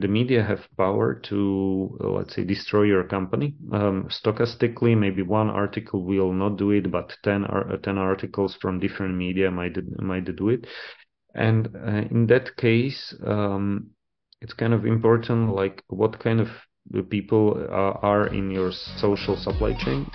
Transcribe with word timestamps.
the 0.00 0.08
media 0.08 0.42
have 0.42 0.66
power 0.76 1.14
to 1.14 1.98
uh, 2.02 2.08
let's 2.08 2.34
say 2.34 2.44
destroy 2.44 2.82
your 2.82 3.04
company. 3.04 3.54
Um, 3.72 4.08
stochastically 4.08 4.96
maybe 4.96 5.22
one 5.22 5.50
article 5.50 6.04
will 6.04 6.32
not 6.32 6.56
do 6.56 6.70
it 6.70 6.90
but 6.90 7.16
10, 7.22 7.44
ar- 7.44 7.76
10 7.78 7.98
articles 7.98 8.56
from 8.60 8.80
different 8.80 9.16
media 9.16 9.50
might 9.50 9.76
might 9.98 10.34
do 10.36 10.48
it. 10.50 10.66
And 11.34 11.68
uh, 11.76 12.08
in 12.10 12.26
that 12.28 12.56
case 12.56 13.14
um, 13.24 13.90
it's 14.40 14.54
kind 14.54 14.72
of 14.72 14.86
important 14.86 15.54
like 15.54 15.82
what 15.88 16.18
kind 16.18 16.40
of 16.40 16.48
people 17.10 17.56
uh, 17.68 17.98
are 18.06 18.26
in 18.28 18.50
your 18.50 18.70
social 18.72 19.36
supply 19.36 19.72
chain 19.72 20.06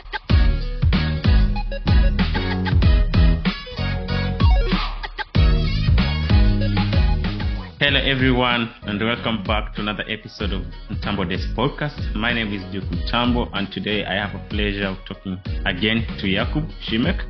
everyone, 8.12 8.70
and 8.82 9.00
welcome 9.00 9.42
back 9.46 9.74
to 9.74 9.80
another 9.80 10.04
episode 10.10 10.52
of 10.52 10.64
Mtambo 10.90 11.24
Desk 11.30 11.48
podcast. 11.56 12.14
My 12.14 12.34
name 12.34 12.52
is 12.52 12.62
Duke 12.70 12.84
Mtambo, 12.92 13.50
and 13.54 13.72
today 13.72 14.04
I 14.04 14.16
have 14.16 14.36
a 14.36 14.46
pleasure 14.50 14.88
of 14.88 14.98
talking 15.08 15.40
again 15.66 16.06
to 16.20 16.28
Jakub 16.28 16.70
Shimek, 16.84 17.24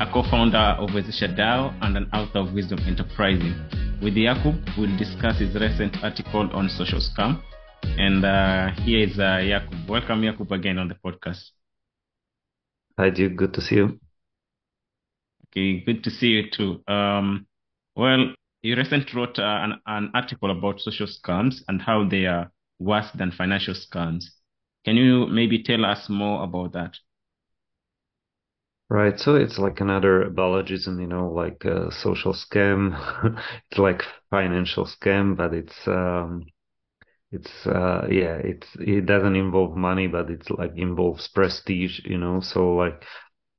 a 0.00 0.06
co-founder 0.12 0.76
of 0.78 0.90
Wezesha 0.90 1.36
DAO 1.36 1.76
and 1.82 1.96
an 1.96 2.08
author 2.12 2.38
of 2.38 2.52
Wisdom 2.52 2.78
Enterprising. 2.86 3.52
With 4.00 4.14
Jakub, 4.14 4.78
we'll 4.78 4.96
discuss 4.96 5.40
his 5.40 5.56
recent 5.56 5.96
article 6.04 6.48
on 6.52 6.68
social 6.68 7.00
scam. 7.00 7.42
And 7.82 8.24
uh, 8.24 8.80
here 8.82 9.08
is 9.08 9.18
uh, 9.18 9.42
Jakub. 9.42 9.88
Welcome, 9.88 10.22
Jakub, 10.22 10.52
again 10.52 10.78
on 10.78 10.86
the 10.86 10.94
podcast. 11.04 11.50
Hi, 12.96 13.10
Duke. 13.10 13.34
Good 13.34 13.54
to 13.54 13.60
see 13.60 13.74
you. 13.74 13.98
Okay, 15.48 15.80
good 15.80 16.04
to 16.04 16.10
see 16.10 16.28
you 16.28 16.44
too. 16.48 16.80
Um, 16.86 17.48
well, 17.96 18.34
you 18.62 18.76
recently 18.76 19.12
wrote 19.20 19.38
uh, 19.38 19.42
an, 19.62 19.80
an 19.86 20.10
article 20.14 20.50
about 20.50 20.80
social 20.80 21.06
scams 21.06 21.62
and 21.68 21.82
how 21.82 22.08
they 22.08 22.26
are 22.26 22.50
worse 22.78 23.10
than 23.12 23.30
financial 23.32 23.74
scams. 23.74 24.24
Can 24.84 24.96
you 24.96 25.26
maybe 25.26 25.62
tell 25.62 25.84
us 25.84 26.08
more 26.08 26.44
about 26.44 26.72
that? 26.72 26.96
Right. 28.90 29.18
So 29.20 29.34
it's 29.36 29.58
like 29.58 29.80
another 29.80 30.30
Balajism, 30.30 30.98
you 31.00 31.06
know, 31.06 31.28
like 31.30 31.64
a 31.66 31.92
social 31.92 32.32
scam. 32.32 32.94
it's 33.70 33.78
like 33.78 34.02
financial 34.30 34.86
scam, 34.86 35.36
but 35.36 35.52
it's 35.54 35.86
um 35.86 36.46
it's 37.32 37.66
uh 37.66 38.06
yeah, 38.10 38.36
it's 38.38 38.68
it 38.80 39.06
doesn't 39.06 39.36
involve 39.36 39.76
money, 39.76 40.08
but 40.08 40.30
it's 40.30 40.50
like 40.50 40.72
involves 40.76 41.28
prestige, 41.28 42.00
you 42.04 42.18
know. 42.18 42.40
So 42.40 42.74
like 42.76 43.04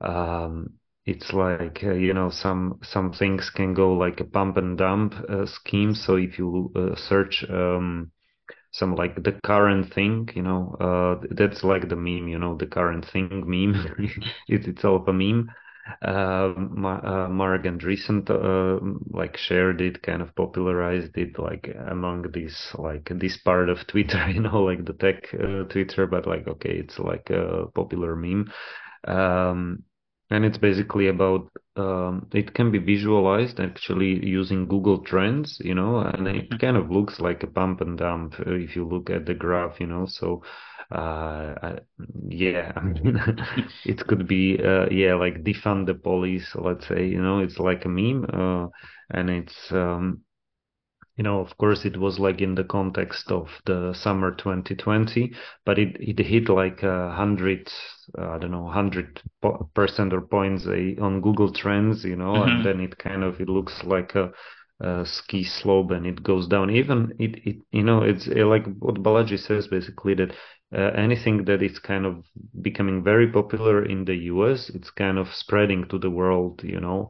um 0.01 0.78
it's 1.11 1.33
like 1.33 1.79
uh, 1.83 1.93
you 1.93 2.13
know 2.13 2.29
some 2.29 2.79
some 2.83 3.11
things 3.13 3.49
can 3.49 3.73
go 3.73 3.93
like 3.93 4.19
a 4.19 4.25
pump 4.25 4.57
and 4.57 4.77
dump 4.77 5.13
uh, 5.29 5.45
scheme. 5.45 5.93
So 5.95 6.15
if 6.15 6.37
you 6.39 6.71
uh, 6.75 6.95
search 6.95 7.43
um, 7.49 8.11
some 8.71 8.95
like 8.95 9.15
the 9.23 9.33
current 9.43 9.93
thing 9.93 10.29
you 10.35 10.43
know 10.43 10.75
uh, 10.79 11.25
that's 11.31 11.63
like 11.63 11.89
the 11.89 11.95
meme 11.95 12.27
you 12.27 12.39
know 12.39 12.55
the 12.57 12.67
current 12.67 13.05
thing 13.13 13.43
meme. 13.53 13.75
It's 14.47 14.67
itself 14.67 15.07
a 15.07 15.13
meme. 15.13 15.49
Uh, 16.05 16.53
uh, 16.85 17.27
Marc 17.29 17.63
Andreessen 17.63 18.23
uh, 18.29 18.79
like 19.09 19.37
shared 19.37 19.81
it, 19.81 20.03
kind 20.03 20.21
of 20.21 20.35
popularized 20.35 21.17
it 21.17 21.39
like 21.39 21.69
among 21.87 22.23
this 22.31 22.75
like 22.77 23.09
this 23.19 23.37
part 23.37 23.69
of 23.69 23.85
Twitter, 23.87 24.29
you 24.33 24.41
know, 24.41 24.63
like 24.63 24.85
the 24.85 24.93
tech 24.93 25.29
Twitter, 25.69 26.05
but 26.07 26.27
like 26.27 26.47
okay, 26.47 26.77
it's 26.77 26.99
like 26.99 27.29
a 27.31 27.67
popular 27.73 28.15
meme. 28.15 28.51
Um, 29.07 29.83
and 30.29 30.45
it's 30.45 30.57
basically 30.57 31.07
about 31.07 31.49
um, 31.75 32.27
it 32.33 32.53
can 32.53 32.71
be 32.71 32.77
visualized 32.77 33.59
actually 33.59 34.25
using 34.25 34.67
Google 34.67 34.99
Trends, 34.99 35.61
you 35.63 35.73
know, 35.73 35.99
and 35.99 36.27
it 36.27 36.49
mm-hmm. 36.49 36.57
kind 36.57 36.77
of 36.77 36.91
looks 36.91 37.19
like 37.19 37.43
a 37.43 37.47
pump 37.47 37.81
and 37.81 37.97
dump 37.97 38.35
if 38.39 38.75
you 38.75 38.85
look 38.85 39.09
at 39.09 39.25
the 39.25 39.33
graph, 39.33 39.79
you 39.79 39.87
know. 39.87 40.05
So, 40.05 40.43
uh, 40.91 41.77
yeah, 42.27 42.73
I 42.75 42.81
mean, 42.81 43.19
it 43.85 44.05
could 44.07 44.27
be, 44.27 44.59
uh, 44.63 44.89
yeah, 44.89 45.15
like 45.15 45.43
defund 45.43 45.87
the 45.87 45.95
police, 45.95 46.55
let's 46.55 46.87
say, 46.87 47.07
you 47.07 47.21
know, 47.21 47.39
it's 47.39 47.59
like 47.59 47.85
a 47.85 47.89
meme, 47.89 48.25
uh, 48.31 48.67
and 49.11 49.29
it's 49.29 49.71
um, 49.71 50.21
you 51.19 51.23
know, 51.23 51.41
of 51.41 51.57
course, 51.57 51.83
it 51.83 51.97
was 51.97 52.17
like 52.17 52.39
in 52.39 52.55
the 52.55 52.63
context 52.63 53.29
of 53.29 53.49
the 53.65 53.93
summer 53.93 54.33
2020, 54.33 55.33
but 55.65 55.77
it, 55.77 55.97
it 55.99 56.17
hit 56.17 56.47
like 56.47 56.81
a 56.81 57.11
hundred, 57.11 57.69
uh, 58.17 58.29
I 58.29 58.37
don't 58.37 58.51
know, 58.51 58.67
hundred 58.67 59.21
percent 59.73 60.13
or 60.13 60.21
points 60.21 60.65
on 60.65 61.21
Google 61.21 61.51
Trends, 61.51 62.03
you 62.03 62.15
know, 62.15 62.33
mm-hmm. 62.33 62.49
and 62.49 62.65
then 62.65 62.79
it 62.79 62.97
kind 62.97 63.23
of 63.23 63.39
it 63.39 63.49
looks 63.49 63.83
like 63.83 64.15
a, 64.15 64.31
a, 64.79 65.05
ski 65.05 65.43
slope 65.43 65.91
and 65.91 66.05
it 66.05 66.23
goes 66.23 66.47
down. 66.47 66.69
Even 66.69 67.13
it, 67.19 67.39
it 67.45 67.57
you 67.71 67.83
know, 67.83 68.01
it's 68.01 68.27
uh, 68.27 68.45
like 68.45 68.65
what 68.79 68.95
Balaji 68.95 69.39
says 69.39 69.67
basically 69.67 70.13
that 70.15 70.31
uh, 70.75 70.91
anything 70.95 71.45
that 71.45 71.61
is 71.61 71.79
kind 71.79 72.05
of 72.05 72.23
becoming 72.61 73.03
very 73.03 73.31
popular 73.31 73.85
in 73.85 74.05
the 74.05 74.15
US, 74.15 74.69
it's 74.69 74.91
kind 74.91 75.17
of 75.17 75.27
spreading 75.33 75.87
to 75.89 75.99
the 75.99 76.09
world, 76.09 76.61
you 76.63 76.79
know 76.79 77.09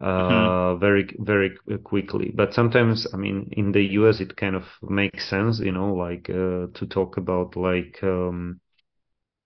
mm-hmm. 0.00 0.48
Uh, 0.48 0.76
very 0.76 1.14
very 1.18 1.56
quickly. 1.84 2.32
But 2.34 2.54
sometimes, 2.54 3.06
I 3.12 3.16
mean, 3.16 3.48
in 3.52 3.72
the 3.72 3.82
US, 4.00 4.20
it 4.20 4.36
kind 4.36 4.56
of 4.56 4.64
makes 4.82 5.28
sense, 5.28 5.60
you 5.60 5.72
know, 5.72 5.94
like 5.94 6.28
uh, 6.30 6.68
to 6.74 6.86
talk 6.88 7.16
about 7.16 7.56
like 7.56 7.98
um, 8.02 8.60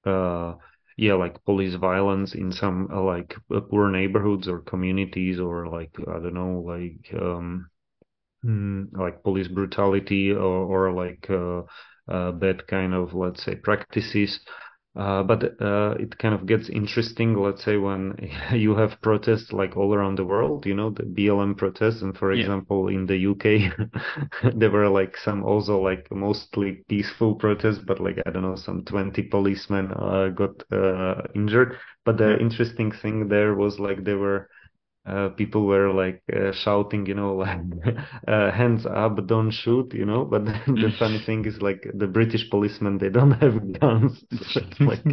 uh, 0.05 0.55
yeah, 0.97 1.15
like 1.15 1.45
police 1.45 1.75
violence 1.75 2.35
in 2.35 2.53
some 2.53 2.89
uh, 2.93 3.03
like 3.03 3.35
poor 3.71 3.91
neighborhoods 3.91 4.49
or 4.49 4.61
communities, 4.61 5.41
or 5.41 5.69
like 5.69 5.91
I 6.09 6.15
don't 6.21 6.35
know, 6.35 6.61
like 6.67 7.15
um, 7.21 7.69
hmm, 8.43 8.85
like 8.93 9.23
police 9.23 9.49
brutality 9.49 10.33
or 10.33 10.39
or 10.89 10.93
like 10.93 11.27
uh, 11.31 11.63
uh, 12.09 12.33
bad 12.33 12.67
kind 12.69 12.95
of 12.95 13.15
let's 13.15 13.45
say 13.45 13.57
practices. 13.57 14.41
Uh, 14.97 15.25
but 15.25 15.61
uh, 15.61 15.97
it 15.99 16.17
kind 16.19 16.35
of 16.35 16.47
gets 16.47 16.69
interesting, 16.69 17.35
let's 17.35 17.65
say, 17.65 17.77
when 17.77 18.15
you 18.53 18.77
have 18.77 19.01
protests 19.03 19.53
like 19.53 19.77
all 19.77 19.93
around 19.93 20.17
the 20.17 20.25
world, 20.25 20.65
you 20.67 20.75
know, 20.75 20.91
the 20.91 21.03
BLM 21.03 21.57
protests. 21.57 22.03
And 22.03 22.17
for 22.17 22.33
yeah. 22.33 22.43
example, 22.43 22.89
in 22.89 23.07
the 23.07 23.17
UK, 23.17 23.73
there 24.55 24.71
were 24.71 24.89
like 24.89 25.17
some 25.17 25.43
also 25.43 25.81
like 25.81 26.11
mostly 26.13 26.85
peaceful 26.89 27.35
protests, 27.35 27.79
but 27.85 27.99
like, 28.01 28.19
I 28.25 28.31
don't 28.31 28.43
know, 28.43 28.55
some 28.57 28.85
20 28.85 29.23
policemen 29.25 29.91
uh, 29.93 30.29
got 30.29 30.63
uh, 30.73 31.23
injured. 31.35 31.77
But 32.05 32.19
the 32.19 32.39
interesting 32.39 32.93
thing 32.93 33.29
there 33.29 33.55
was 33.55 33.81
like 33.81 34.05
they 34.05 34.15
were 34.15 34.49
uh, 35.07 35.29
people 35.31 35.67
were 35.67 35.93
like 35.93 36.23
uh, 36.35 36.53
shouting, 36.53 37.07
you 37.07 37.15
know, 37.15 37.35
like 37.45 37.61
uh, 38.27 38.51
hands 38.51 38.87
up, 38.87 39.27
don't 39.27 39.51
shoot, 39.51 39.93
you 39.93 40.05
know. 40.05 40.25
But 40.25 40.45
the 40.67 40.93
funny 40.99 41.23
thing 41.25 41.45
is, 41.45 41.61
like 41.61 41.87
the 41.95 42.07
British 42.07 42.49
policemen, 42.51 42.99
they 42.99 43.11
don't 43.11 43.33
have 43.43 43.81
guns. 43.81 44.25
like, 44.81 45.05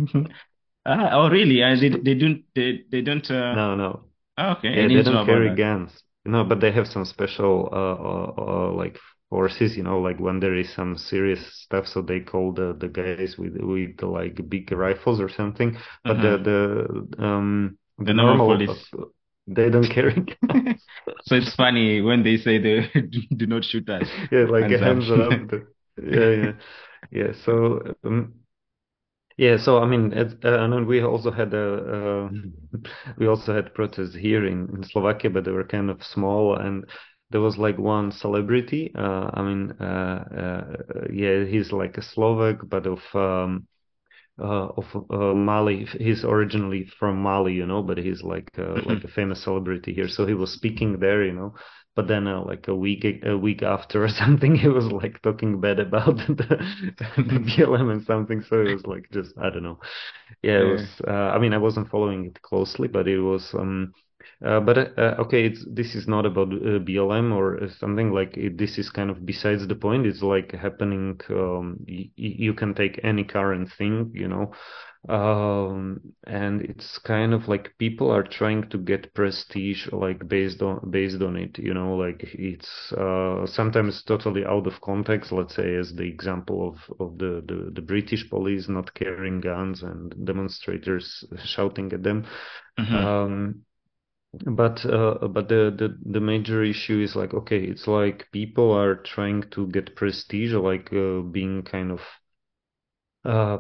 ah, 0.86 1.10
oh, 1.14 1.30
really? 1.30 1.62
Uh, 1.62 1.76
they 1.80 1.90
they 1.90 2.14
don't 2.14 2.44
they 2.56 2.84
they 2.90 3.02
don't. 3.02 3.30
Uh... 3.30 3.54
No, 3.54 3.76
no. 3.76 4.04
Oh, 4.38 4.52
okay. 4.54 4.70
Yeah, 4.70 4.88
they 4.88 5.04
don't 5.04 5.26
carry 5.26 5.56
guns. 5.56 5.92
No, 6.24 6.44
but 6.44 6.62
they 6.62 6.72
have 6.72 6.88
some 6.88 7.06
special 7.06 7.68
uh, 7.74 8.72
like 8.72 8.98
forces, 9.30 9.76
you 9.76 9.84
know, 9.84 10.00
like 10.00 10.20
when 10.20 10.40
there 10.40 10.56
is 10.56 10.74
some 10.74 10.96
serious 10.96 11.40
stuff, 11.64 11.88
so 11.88 12.02
they 12.02 12.20
call 12.20 12.54
the 12.54 12.78
the 12.80 12.88
guys 12.88 13.38
with 13.38 13.58
with 13.60 14.02
like 14.02 14.40
big 14.48 14.72
rifles 14.72 15.20
or 15.20 15.30
something. 15.30 15.76
But 16.04 16.18
uh-huh. 16.18 16.38
the 16.38 17.08
the 17.18 17.24
um 17.26 17.78
the, 17.98 18.06
the 18.06 18.14
normal 18.14 18.48
police 18.48 18.92
they 19.56 19.70
don't 19.70 19.90
carry 19.90 20.14
so 21.26 21.36
it's 21.36 21.54
funny 21.56 22.02
when 22.02 22.24
they 22.24 22.38
say 22.38 22.58
they 22.58 22.90
do 23.36 23.46
not 23.46 23.64
shoot 23.64 23.90
us. 23.90 24.08
Yeah, 24.32 24.46
like 24.46 24.70
hands, 24.70 24.80
hands 24.80 25.10
up. 25.12 25.34
yeah, 25.98 26.30
yeah, 26.30 26.52
yeah. 27.12 27.32
So 27.46 27.96
um, 28.04 28.34
yeah, 29.38 29.58
so 29.58 29.80
I 29.80 29.86
mean, 29.88 30.14
uh, 30.14 30.26
and 30.44 30.74
then 30.74 30.86
we 30.86 31.02
also 31.02 31.32
had 31.32 31.54
a 31.54 32.28
uh, 32.28 32.30
we 33.18 33.28
also 33.28 33.54
had 33.54 33.74
protests 33.74 34.16
here 34.16 34.46
in, 34.46 34.70
in 34.76 34.84
Slovakia, 34.84 35.30
but 35.30 35.46
they 35.46 35.52
were 35.52 35.64
kind 35.64 35.90
of 35.90 36.04
small 36.04 36.56
and 36.56 36.86
there 37.30 37.42
was 37.42 37.58
like 37.58 37.78
one 37.78 38.12
celebrity. 38.12 38.92
Uh, 38.94 39.30
I 39.34 39.42
mean, 39.42 39.72
uh, 39.80 39.86
uh, 40.94 41.08
yeah, 41.12 41.46
he's 41.46 41.72
like 41.72 41.98
a 41.98 42.02
Slovak, 42.02 42.68
but 42.70 42.86
of 42.86 43.00
um, 43.16 43.68
uh, 44.42 44.70
of 44.78 44.86
uh, 45.10 45.34
Mali. 45.36 45.86
He's 46.00 46.24
originally 46.24 46.86
from 47.00 47.22
Mali, 47.22 47.54
you 47.54 47.66
know, 47.66 47.84
but 47.84 47.98
he's 47.98 48.24
like 48.24 48.52
uh, 48.58 48.62
mm-hmm. 48.62 48.90
like 48.90 49.04
a 49.04 49.08
famous 49.08 49.44
celebrity 49.44 49.94
here. 49.94 50.08
So 50.08 50.26
he 50.26 50.34
was 50.34 50.52
speaking 50.52 51.00
there, 51.00 51.24
you 51.26 51.34
know. 51.34 51.56
But 51.96 52.08
then, 52.08 52.26
uh, 52.28 52.42
like 52.46 52.68
a 52.70 52.76
week 52.76 53.06
a 53.24 53.38
week 53.38 53.64
after 53.64 54.04
or 54.04 54.10
something, 54.24 54.56
he 54.56 54.68
was 54.68 54.86
like 54.86 55.22
talking 55.22 55.60
bad 55.62 55.80
about 55.80 56.18
the, 56.28 56.66
the 57.18 57.40
BLM 57.40 57.92
and 57.92 58.04
something. 58.06 58.42
So 58.42 58.62
it 58.62 58.74
was 58.74 58.86
like 58.86 59.10
just 59.12 59.34
I 59.38 59.50
don't 59.50 59.64
know. 59.64 59.80
Yeah, 60.42 60.60
it 60.62 60.72
was. 60.72 61.02
Uh, 61.08 61.12
I 61.12 61.40
mean, 61.40 61.54
I 61.54 61.58
wasn't 61.58 61.90
following 61.90 62.26
it 62.26 62.42
closely, 62.42 62.88
but 62.88 63.08
it 63.08 63.20
was. 63.20 63.54
um 63.54 63.94
Uh, 64.46 64.60
but 64.60 64.98
uh, 64.98 65.16
okay, 65.20 65.46
it's 65.46 65.64
this 65.70 65.94
is 65.94 66.08
not 66.08 66.26
about 66.26 66.48
uh, 66.48 66.80
BLM 66.80 67.32
or 67.34 67.70
something 67.80 68.12
like 68.12 68.36
it, 68.38 68.58
this 68.58 68.78
is 68.78 68.90
kind 68.90 69.10
of 69.10 69.26
besides 69.26 69.68
the 69.68 69.76
point. 69.76 70.06
It's 70.06 70.24
like 70.24 70.52
happening. 70.52 71.20
Um, 71.30 71.78
you 71.88 72.54
can 72.54 72.74
take 72.74 73.00
any 73.04 73.24
current 73.24 73.72
thing, 73.78 74.12
you 74.16 74.28
know, 74.28 74.52
um, 75.10 76.00
and 76.28 76.62
it's 76.62 77.00
kind 77.00 77.34
of 77.34 77.48
like 77.48 77.74
people 77.80 78.12
are 78.12 78.24
trying 78.24 78.70
to 78.70 78.78
get 78.78 79.14
prestige 79.16 79.88
like 79.92 80.28
based 80.28 80.62
on 80.62 80.92
based 80.92 81.22
on 81.24 81.36
it 81.38 81.58
you 81.58 81.74
know 81.74 81.96
like 81.96 82.24
it's 82.34 82.94
uh, 82.94 83.48
sometimes 83.48 84.04
totally 84.04 84.46
out 84.46 84.68
of 84.68 84.80
context 84.82 85.32
let's 85.32 85.56
say 85.56 85.76
as 85.76 85.96
the 85.96 86.04
example 86.04 86.68
of 86.68 87.00
of 87.00 87.18
the, 87.18 87.44
the 87.48 87.72
the 87.74 87.82
british 87.82 88.30
police 88.30 88.70
not 88.70 88.94
carrying 88.94 89.42
guns 89.42 89.82
and 89.82 90.14
demonstrators 90.24 91.24
shouting 91.46 91.92
at 91.94 92.04
them 92.04 92.24
mm-hmm. 92.80 92.96
um, 92.96 93.56
but 94.34 94.86
uh, 94.86 95.28
but 95.28 95.48
the, 95.50 95.74
the 95.78 95.98
the 96.12 96.20
major 96.20 96.64
issue 96.64 97.00
is 97.02 97.16
like 97.16 97.34
okay 97.34 97.64
it's 97.64 97.88
like 97.88 98.28
people 98.32 98.72
are 98.72 98.96
trying 98.96 99.42
to 99.52 99.68
get 99.68 99.96
prestige 99.96 100.54
like 100.54 100.92
uh, 100.94 101.20
being 101.22 101.64
kind 101.64 101.92
of 101.92 102.02
uh, 103.26 103.58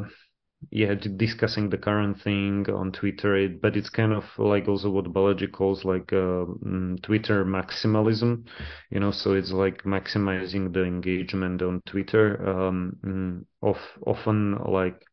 yeah, 0.71 0.95
discussing 0.95 1.69
the 1.69 1.77
current 1.77 2.21
thing 2.21 2.69
on 2.69 2.91
Twitter, 2.91 3.35
it, 3.37 3.61
but 3.61 3.77
it's 3.77 3.89
kind 3.89 4.13
of 4.13 4.25
like 4.37 4.67
also 4.67 4.89
what 4.91 5.05
Balaji 5.13 5.51
calls 5.51 5.85
like 5.85 6.13
uh, 6.13 6.45
mm, 6.65 7.01
Twitter 7.03 7.45
maximalism, 7.45 8.47
you 8.91 8.99
know. 8.99 9.11
So 9.11 9.33
it's 9.33 9.51
like 9.51 9.83
maximizing 9.83 10.73
the 10.73 10.83
engagement 10.85 11.61
on 11.63 11.81
Twitter. 11.87 12.47
Um, 12.49 12.97
mm, 13.05 13.45
of 13.63 13.77
often 14.05 14.57
like, 14.65 15.03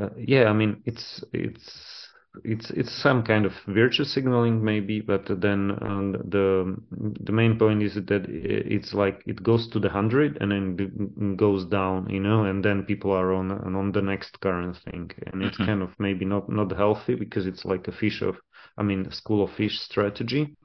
uh, 0.00 0.10
yeah, 0.18 0.44
I 0.46 0.52
mean, 0.54 0.82
it's 0.86 1.24
it's 1.32 2.05
it's 2.44 2.70
it's 2.70 2.92
some 3.02 3.22
kind 3.22 3.46
of 3.46 3.52
virtue 3.66 4.04
signaling 4.04 4.62
maybe 4.62 5.00
but 5.00 5.24
then 5.40 5.70
um, 5.82 6.12
the 6.12 6.76
the 7.20 7.32
main 7.32 7.58
point 7.58 7.82
is 7.82 7.94
that 7.94 8.26
it's 8.28 8.94
like 8.94 9.22
it 9.26 9.42
goes 9.42 9.68
to 9.68 9.78
the 9.78 9.88
hundred 9.88 10.38
and 10.40 10.52
then 10.52 11.36
goes 11.36 11.64
down 11.66 12.08
you 12.10 12.20
know 12.20 12.44
and 12.44 12.64
then 12.64 12.82
people 12.82 13.10
are 13.10 13.32
on 13.32 13.50
on 13.52 13.92
the 13.92 14.02
next 14.02 14.40
current 14.40 14.76
thing 14.84 15.10
and 15.32 15.42
it's 15.42 15.56
mm-hmm. 15.56 15.66
kind 15.66 15.82
of 15.82 15.90
maybe 15.98 16.24
not 16.24 16.48
not 16.48 16.70
healthy 16.76 17.14
because 17.14 17.46
it's 17.46 17.64
like 17.64 17.86
a 17.88 17.92
fish 17.92 18.22
of 18.22 18.36
i 18.78 18.82
mean 18.82 19.10
school 19.10 19.44
of 19.44 19.50
fish 19.52 19.78
strategy 19.80 20.56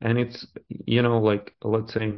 and 0.00 0.18
it's 0.18 0.46
you 0.68 1.02
know 1.02 1.18
like 1.18 1.54
let's 1.62 1.92
say 1.94 2.12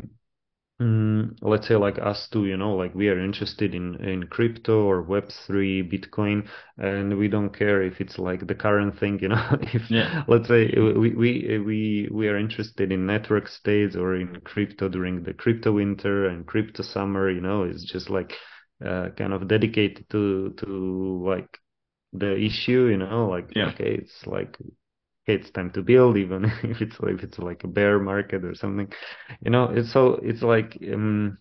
Mm, 0.80 1.36
let's 1.42 1.68
say 1.68 1.76
like 1.76 1.98
us 1.98 2.26
too, 2.32 2.46
you 2.46 2.56
know, 2.56 2.74
like 2.74 2.94
we 2.94 3.10
are 3.10 3.22
interested 3.22 3.74
in 3.74 3.96
in 3.96 4.24
crypto 4.28 4.82
or 4.82 5.04
Web3, 5.04 5.82
Bitcoin, 5.82 6.48
and 6.78 7.18
we 7.18 7.28
don't 7.28 7.50
care 7.50 7.82
if 7.82 8.00
it's 8.00 8.18
like 8.18 8.46
the 8.46 8.54
current 8.54 8.98
thing, 8.98 9.18
you 9.20 9.28
know. 9.28 9.58
if 9.74 9.90
yeah. 9.90 10.24
let's 10.26 10.48
say 10.48 10.72
we 10.78 11.10
we 11.10 11.58
we 11.58 12.08
we 12.10 12.28
are 12.28 12.38
interested 12.38 12.92
in 12.92 13.04
network 13.04 13.48
states 13.48 13.94
or 13.94 14.14
in 14.16 14.40
crypto 14.40 14.88
during 14.88 15.22
the 15.22 15.34
crypto 15.34 15.72
winter 15.72 16.26
and 16.28 16.46
crypto 16.46 16.82
summer, 16.82 17.30
you 17.30 17.42
know, 17.42 17.64
it's 17.64 17.84
just 17.84 18.08
like 18.08 18.32
uh, 18.82 19.10
kind 19.18 19.34
of 19.34 19.48
dedicated 19.48 20.08
to 20.08 20.54
to 20.60 21.22
like 21.26 21.58
the 22.14 22.38
issue, 22.38 22.86
you 22.86 22.96
know, 22.96 23.28
like 23.28 23.54
yeah. 23.54 23.68
okay, 23.68 23.96
it's 23.96 24.26
like 24.26 24.56
it's 25.26 25.50
time 25.50 25.70
to 25.72 25.82
build, 25.82 26.16
even 26.16 26.44
if 26.64 26.80
it's 26.82 26.96
if 27.02 27.22
it's 27.22 27.38
like 27.38 27.64
a 27.64 27.68
bear 27.68 27.98
market 28.00 28.44
or 28.44 28.54
something, 28.54 28.92
you 29.44 29.50
know. 29.50 29.64
It's 29.66 29.92
so 29.92 30.14
it's 30.22 30.42
like 30.42 30.78
um, 30.92 31.38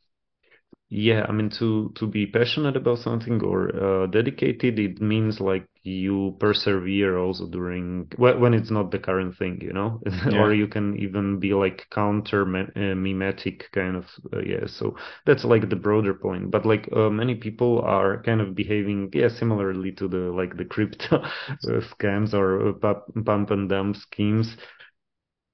yeah, 0.92 1.24
I 1.30 1.32
mean 1.34 1.52
to 1.60 1.92
to 1.96 2.08
be 2.08 2.26
passionate 2.26 2.76
about 2.76 2.98
something 3.00 3.42
or 3.44 3.70
uh, 3.76 4.08
dedicated, 4.08 4.80
it 4.80 5.00
means 5.00 5.40
like 5.40 5.68
you 5.84 6.36
persevere 6.40 7.18
also 7.20 7.46
during 7.48 8.08
when 8.18 8.56
it's 8.56 8.72
not 8.72 8.90
the 8.90 8.98
current 8.98 9.38
thing, 9.38 9.60
you 9.62 9.72
know, 9.72 10.02
yeah. 10.32 10.40
or 10.40 10.52
you 10.52 10.68
can 10.68 10.98
even 10.98 11.40
be 11.40 11.54
like 11.54 11.86
counter 11.92 12.42
uh, 12.42 12.96
mimetic 12.96 13.72
kind 13.72 13.98
of 13.98 14.06
uh, 14.34 14.40
yeah. 14.40 14.66
So 14.66 14.96
that's 15.28 15.44
like 15.46 15.70
the 15.70 15.76
broader 15.76 16.16
point. 16.16 16.50
But 16.50 16.66
like 16.66 16.90
uh, 16.92 17.12
many 17.12 17.36
people 17.36 17.82
are 17.82 18.24
kind 18.24 18.42
of 18.42 18.56
behaving 18.56 19.12
yeah 19.14 19.30
similarly 19.30 19.92
to 19.94 20.08
the 20.08 20.32
like 20.34 20.58
the 20.58 20.66
crypto 20.66 21.18
uh, 21.18 21.28
scams 21.94 22.34
or 22.34 22.70
uh, 22.70 22.94
pump 23.24 23.52
and 23.52 23.70
dump 23.70 23.96
schemes. 23.96 24.58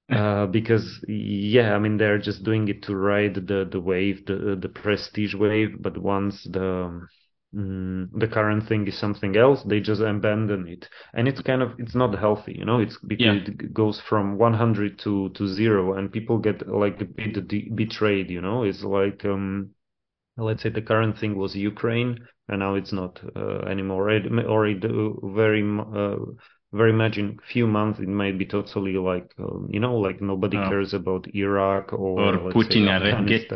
Uh, 0.08 0.46
because 0.46 1.04
yeah, 1.08 1.74
I 1.74 1.80
mean 1.80 1.98
they're 1.98 2.20
just 2.20 2.44
doing 2.44 2.68
it 2.68 2.84
to 2.84 2.96
ride 2.96 3.36
the 3.36 3.68
the 3.72 3.80
wave, 3.80 4.26
the 4.28 4.56
the 4.60 4.70
prestige 4.70 5.34
wave. 5.34 5.82
But 5.82 5.98
once 5.98 6.44
the 6.44 7.08
mm, 7.56 8.10
the 8.14 8.28
current 8.28 8.68
thing 8.68 8.88
is 8.88 9.00
something 9.00 9.36
else, 9.36 9.64
they 9.64 9.80
just 9.80 10.02
abandon 10.02 10.68
it, 10.68 10.88
and 11.16 11.28
it's 11.28 11.42
kind 11.42 11.64
of 11.64 11.80
it's 11.80 11.96
not 11.96 12.18
healthy, 12.20 12.54
you 12.54 12.66
know. 12.66 12.80
It's 12.80 13.00
because 13.00 13.26
yeah. 13.26 13.34
it 13.48 13.74
goes 13.74 14.00
from 14.08 14.38
100 14.38 15.00
to 15.00 15.30
to 15.30 15.48
zero, 15.48 15.94
and 15.98 16.12
people 16.12 16.38
get 16.38 16.68
like 16.68 17.02
a 17.02 17.06
bit 17.06 17.48
de- 17.48 17.70
betrayed, 17.74 18.30
you 18.30 18.42
know. 18.42 18.62
It's 18.64 18.84
like 18.84 19.26
um, 19.26 19.72
let's 20.38 20.64
say 20.64 20.70
the 20.70 20.82
current 20.82 21.18
thing 21.18 21.36
was 21.36 21.56
Ukraine, 21.56 22.28
and 22.48 22.60
now 22.60 22.76
it's 22.76 22.94
not 22.94 23.20
uh, 23.36 23.60
anymore, 23.62 24.10
or 24.12 24.68
it 24.68 24.86
uh, 24.86 25.28
very 25.34 25.64
uh, 25.64 26.16
very 26.16 26.55
much 26.94 27.18
in 27.18 27.40
a 27.42 27.52
few 27.52 27.68
months 27.68 28.00
it 28.00 28.08
might 28.08 28.38
be 28.38 28.46
totally 28.46 28.94
like 28.94 29.32
um, 29.40 29.68
you 29.72 29.80
know 29.80 29.96
like 29.98 30.22
nobody 30.22 30.58
oh. 30.58 30.70
cares 30.70 30.94
about 30.94 31.28
Iraq 31.34 31.94
or, 31.94 32.20
or 32.20 32.52
Putin 32.52 33.28
get 33.28 33.52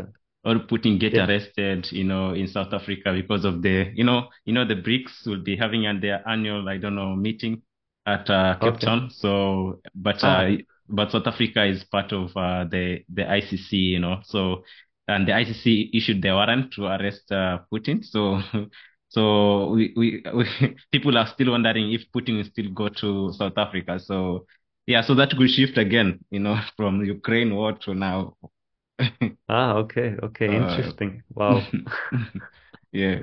or 0.45 0.55
Putin 0.55 0.99
get 0.99 1.13
yeah. 1.13 1.27
arrested 1.27 1.87
you 1.91 2.03
know 2.03 2.33
in 2.33 2.47
South 2.47 2.73
Africa 2.73 3.13
because 3.13 3.45
of 3.45 3.61
the 3.61 3.91
you 3.93 4.03
know 4.03 4.27
you 4.45 4.53
know 4.53 4.65
the 4.65 4.75
BRICS 4.75 5.27
will 5.27 5.43
be 5.43 5.55
having 5.57 5.83
their 5.99 6.27
annual 6.27 6.67
I 6.67 6.77
don't 6.77 6.95
know 6.95 7.15
meeting 7.15 7.61
at 8.05 8.29
uh, 8.29 8.55
Cape 8.59 8.75
okay. 8.75 8.85
Town 8.85 9.09
so 9.11 9.81
but 9.93 10.23
uh, 10.23 10.45
oh. 10.49 10.57
but 10.87 11.11
South 11.11 11.27
Africa 11.27 11.65
is 11.65 11.83
part 11.83 12.13
of 12.13 12.29
uh, 12.35 12.65
the 12.65 13.03
the 13.13 13.23
ICC 13.23 13.71
you 13.71 13.99
know 13.99 14.21
so 14.23 14.63
and 15.07 15.27
the 15.27 15.31
ICC 15.31 15.89
issued 15.93 16.21
the 16.21 16.29
warrant 16.29 16.71
to 16.73 16.85
arrest 16.85 17.31
uh, 17.31 17.59
Putin 17.71 18.05
so 18.05 18.41
So 19.09 19.71
we, 19.71 19.93
we, 19.97 20.23
we 20.33 20.45
people 20.91 21.17
are 21.17 21.27
still 21.27 21.51
wondering 21.51 21.91
if 21.91 22.01
Putin 22.15 22.37
will 22.37 22.45
still 22.45 22.69
go 22.73 22.89
to 22.89 23.33
South 23.33 23.57
Africa. 23.57 23.99
So 23.99 24.45
yeah, 24.85 25.01
so 25.01 25.13
that 25.15 25.31
could 25.37 25.49
shift 25.49 25.77
again, 25.77 26.19
you 26.31 26.39
know, 26.39 26.59
from 26.77 27.03
Ukraine 27.03 27.55
war 27.55 27.73
to 27.73 27.93
now. 27.93 28.37
ah, 29.49 29.73
okay, 29.75 30.15
okay, 30.23 30.47
uh, 30.47 30.63
interesting. 30.63 31.23
Wow. 31.35 31.61
yeah, 32.91 33.21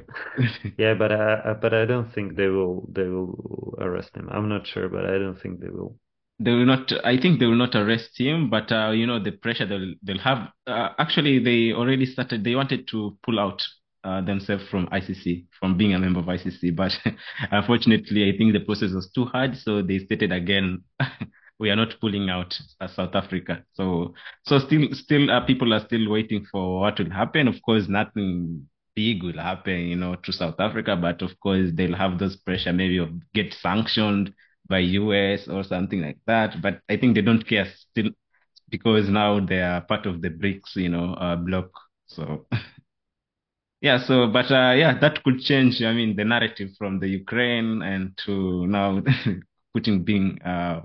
yeah, 0.78 0.94
but 0.94 1.12
I, 1.12 1.54
but 1.54 1.74
I 1.74 1.84
don't 1.84 2.12
think 2.12 2.36
they 2.36 2.48
will 2.48 2.86
they 2.92 3.04
will 3.04 3.74
arrest 3.78 4.16
him. 4.16 4.28
I'm 4.30 4.48
not 4.48 4.66
sure, 4.66 4.88
but 4.88 5.04
I 5.06 5.18
don't 5.18 5.40
think 5.40 5.60
they 5.60 5.68
will. 5.68 5.96
They 6.38 6.52
will 6.52 6.66
not. 6.66 6.92
I 7.04 7.16
think 7.18 7.40
they 7.40 7.46
will 7.46 7.56
not 7.56 7.74
arrest 7.74 8.18
him, 8.18 8.50
but 8.50 8.70
uh, 8.70 8.90
you 8.90 9.06
know 9.06 9.18
the 9.18 9.32
pressure 9.32 9.66
they'll 9.66 9.94
they'll 10.02 10.18
have. 10.18 10.48
Uh, 10.66 10.90
actually, 10.98 11.38
they 11.40 11.72
already 11.72 12.06
started. 12.06 12.44
They 12.44 12.54
wanted 12.54 12.88
to 12.88 13.18
pull 13.22 13.40
out 13.40 13.62
uh, 14.06 14.20
themselves 14.22 14.64
from 14.68 14.88
ICC, 14.92 15.46
from 15.58 15.76
being 15.76 15.94
a 15.94 15.98
member 15.98 16.20
of 16.20 16.28
ICC. 16.28 16.70
But 16.70 16.92
unfortunately, 17.50 18.28
I 18.32 18.36
think 18.36 18.52
the 18.52 18.60
process 18.60 18.92
was 18.92 19.10
too 19.10 19.26
hard, 19.26 19.56
so 19.56 19.82
they 19.82 19.98
stated 19.98 20.32
again, 20.32 20.84
we 21.58 21.70
are 21.70 21.76
not 21.76 21.96
pulling 22.00 22.30
out 22.30 22.58
uh, 22.80 22.86
South 22.88 23.14
Africa. 23.14 23.64
So, 23.74 24.14
so 24.46 24.58
still, 24.58 24.88
still, 24.92 25.30
uh, 25.30 25.40
people 25.44 25.72
are 25.74 25.84
still 25.84 26.08
waiting 26.10 26.46
for 26.50 26.80
what 26.80 26.98
will 26.98 27.10
happen. 27.10 27.48
Of 27.48 27.60
course, 27.62 27.88
nothing 27.88 28.68
big 28.94 29.22
will 29.22 29.38
happen, 29.38 29.80
you 29.80 29.96
know, 29.96 30.14
to 30.16 30.32
South 30.32 30.58
Africa, 30.60 30.96
but 30.96 31.22
of 31.22 31.38
course 31.40 31.70
they'll 31.74 31.96
have 31.96 32.18
those 32.18 32.36
pressure 32.36 32.72
maybe 32.72 32.98
of 32.98 33.10
get 33.34 33.52
sanctioned 33.54 34.32
by 34.68 34.78
US 34.80 35.48
or 35.48 35.64
something 35.64 36.00
like 36.00 36.18
that. 36.26 36.62
But 36.62 36.80
I 36.88 36.96
think 36.96 37.14
they 37.14 37.22
don't 37.22 37.46
care 37.46 37.66
still 37.90 38.10
because 38.70 39.08
now 39.08 39.40
they 39.44 39.62
are 39.62 39.80
part 39.82 40.06
of 40.06 40.22
the 40.22 40.30
BRICS, 40.30 40.76
you 40.76 40.88
know, 40.90 41.14
uh, 41.14 41.36
block. 41.36 41.70
So. 42.06 42.46
yeah 43.80 43.98
so 43.98 44.26
but 44.26 44.50
uh, 44.50 44.72
yeah 44.72 44.98
that 44.98 45.22
could 45.22 45.38
change 45.40 45.82
i 45.82 45.92
mean 45.92 46.16
the 46.16 46.24
narrative 46.24 46.70
from 46.78 46.98
the 46.98 47.08
ukraine 47.08 47.82
and 47.82 48.16
to 48.16 48.66
now 48.66 49.00
putin 49.76 50.04
being 50.04 50.40
uh 50.42 50.80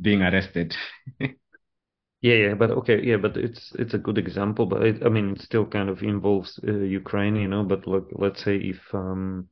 being 0.00 0.22
arrested 0.22 0.74
yeah 1.20 2.34
yeah 2.34 2.54
but 2.54 2.70
okay 2.70 3.00
yeah 3.02 3.16
but 3.16 3.36
it's 3.36 3.72
it's 3.78 3.94
a 3.94 3.98
good 3.98 4.18
example 4.18 4.66
but 4.66 4.82
it, 4.82 5.02
i 5.04 5.08
mean 5.08 5.30
it 5.30 5.40
still 5.42 5.66
kind 5.66 5.88
of 5.88 6.02
involves 6.02 6.58
uh, 6.66 6.72
ukraine 6.72 7.36
you 7.36 7.48
know 7.48 7.64
but 7.64 7.86
look 7.86 8.08
let's 8.12 8.42
say 8.44 8.56
if 8.56 8.80
um 8.92 9.48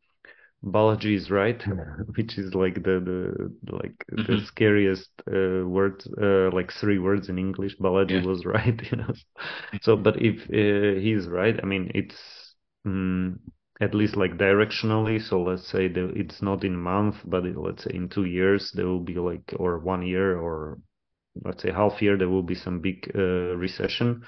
Balaji 0.64 1.14
is 1.14 1.30
right, 1.30 1.62
which 2.16 2.38
is 2.38 2.54
like 2.54 2.74
the 2.82 2.98
the 3.00 3.72
like 3.72 3.94
mm-hmm. 4.12 4.32
the 4.32 4.44
scariest 4.46 5.10
uh, 5.28 5.66
word, 5.66 6.02
uh, 6.20 6.50
like 6.54 6.72
three 6.72 6.98
words 6.98 7.28
in 7.28 7.38
English. 7.38 7.76
Balaji 7.78 8.22
yeah. 8.22 8.26
was 8.26 8.44
right, 8.44 8.80
you 8.90 8.98
know. 8.98 9.12
So, 9.82 9.96
but 9.96 10.16
if 10.20 10.42
uh, 10.50 11.00
he's 11.00 11.28
right, 11.28 11.58
I 11.62 11.66
mean, 11.66 11.90
it's 11.94 12.16
um, 12.86 13.40
at 13.80 13.94
least 13.94 14.16
like 14.16 14.38
directionally. 14.38 15.20
So 15.20 15.42
let's 15.42 15.68
say 15.68 15.86
it's 15.94 16.42
not 16.42 16.64
in 16.64 16.76
month, 16.76 17.16
but 17.24 17.44
it, 17.44 17.56
let's 17.56 17.84
say 17.84 17.90
in 17.94 18.08
two 18.08 18.24
years 18.24 18.72
there 18.74 18.86
will 18.86 19.00
be 19.00 19.14
like, 19.14 19.52
or 19.58 19.78
one 19.78 20.02
year, 20.06 20.38
or 20.38 20.78
let's 21.44 21.62
say 21.62 21.70
half 21.70 22.00
year, 22.00 22.16
there 22.16 22.30
will 22.30 22.42
be 22.42 22.54
some 22.54 22.80
big 22.80 23.10
uh, 23.14 23.56
recession. 23.56 24.22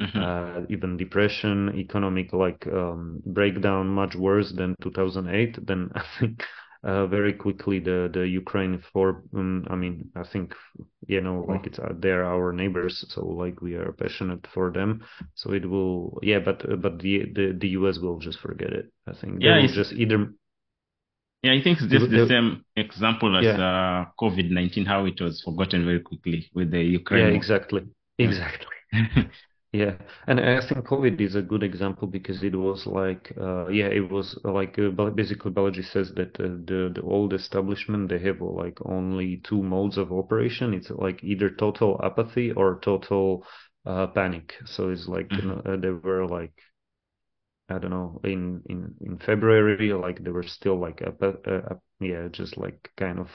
Mm-hmm. 0.00 0.18
Uh, 0.18 0.66
even 0.70 0.96
depression, 0.96 1.74
economic 1.76 2.32
like 2.32 2.66
um, 2.68 3.20
breakdown, 3.26 3.88
much 3.88 4.14
worse 4.14 4.52
than 4.52 4.74
2008. 4.82 5.66
Then 5.66 5.90
I 5.94 6.02
think 6.18 6.42
uh, 6.82 7.06
very 7.06 7.32
quickly 7.34 7.78
the 7.78 8.08
the 8.12 8.26
Ukraine 8.42 8.82
for 8.92 9.22
um, 9.34 9.66
I 9.70 9.76
mean 9.76 10.10
I 10.16 10.24
think 10.32 10.54
you 11.06 11.20
know 11.20 11.44
like 11.48 11.66
it's 11.66 11.78
uh, 11.78 11.92
they're 11.98 12.24
our 12.24 12.52
neighbors 12.52 13.04
so 13.14 13.26
like 13.26 13.60
we 13.60 13.74
are 13.74 13.92
passionate 13.92 14.46
for 14.54 14.70
them. 14.70 14.90
So 15.34 15.52
it 15.52 15.64
will 15.68 16.18
yeah 16.22 16.38
but 16.38 16.58
uh, 16.70 16.76
but 16.76 16.98
the 17.00 17.14
the 17.36 17.46
the 17.62 17.68
US 17.80 17.98
will 17.98 18.18
just 18.18 18.38
forget 18.40 18.72
it 18.72 18.86
I 19.06 19.12
think. 19.12 19.42
Yeah, 19.42 19.58
it's- 19.58 19.74
just 19.74 19.92
either 19.92 20.18
Yeah, 21.42 21.52
I 21.58 21.62
think 21.64 21.80
it's 21.80 21.90
just 21.96 22.10
the 22.10 22.18
The- 22.18 22.28
same 22.34 22.64
example 22.76 23.30
as 23.36 23.44
Yeah. 23.44 23.58
uh, 23.68 24.00
COVID 24.20 24.50
19, 24.50 24.84
how 24.86 25.06
it 25.06 25.18
was 25.20 25.42
forgotten 25.42 25.84
very 25.84 26.00
quickly 26.00 26.38
with 26.54 26.70
the 26.70 26.82
Ukraine. 27.00 27.28
yeah 27.30 27.36
exactly. 27.40 27.82
Exactly 28.18 28.76
Yeah, 29.72 29.98
and 30.26 30.40
I 30.40 30.60
think 30.60 30.84
COVID 30.86 31.20
is 31.20 31.36
a 31.36 31.42
good 31.42 31.62
example 31.62 32.08
because 32.08 32.42
it 32.42 32.56
was 32.56 32.86
like, 32.86 33.32
uh, 33.40 33.68
yeah, 33.68 33.86
it 33.86 34.10
was 34.10 34.36
like 34.42 34.76
uh, 34.80 34.90
basically 34.90 35.52
Balaji 35.52 35.84
says 35.84 36.12
that 36.14 36.38
uh, 36.40 36.48
the 36.70 36.90
the 36.92 37.02
old 37.02 37.32
establishment 37.32 38.08
they 38.08 38.18
have 38.18 38.42
uh, 38.42 38.46
like 38.46 38.78
only 38.84 39.36
two 39.38 39.62
modes 39.62 39.96
of 39.96 40.12
operation. 40.12 40.74
It's 40.74 40.90
like 40.90 41.22
either 41.22 41.50
total 41.50 42.00
apathy 42.02 42.50
or 42.52 42.80
total 42.80 43.46
uh, 43.86 44.08
panic. 44.08 44.54
So 44.66 44.90
it's 44.90 45.06
like 45.06 45.36
you 45.36 45.42
know, 45.44 45.62
uh, 45.64 45.76
they 45.76 45.90
were 45.90 46.26
like, 46.26 46.54
I 47.68 47.78
don't 47.78 47.90
know, 47.90 48.20
in 48.24 48.62
in 48.66 48.94
in 49.00 49.18
February, 49.18 49.92
like 49.92 50.22
they 50.22 50.30
were 50.30 50.42
still 50.42 50.76
like 50.78 51.00
ap- 51.02 51.80
yeah, 52.00 52.28
just 52.28 52.56
like 52.56 52.90
kind 52.96 53.18
of 53.20 53.30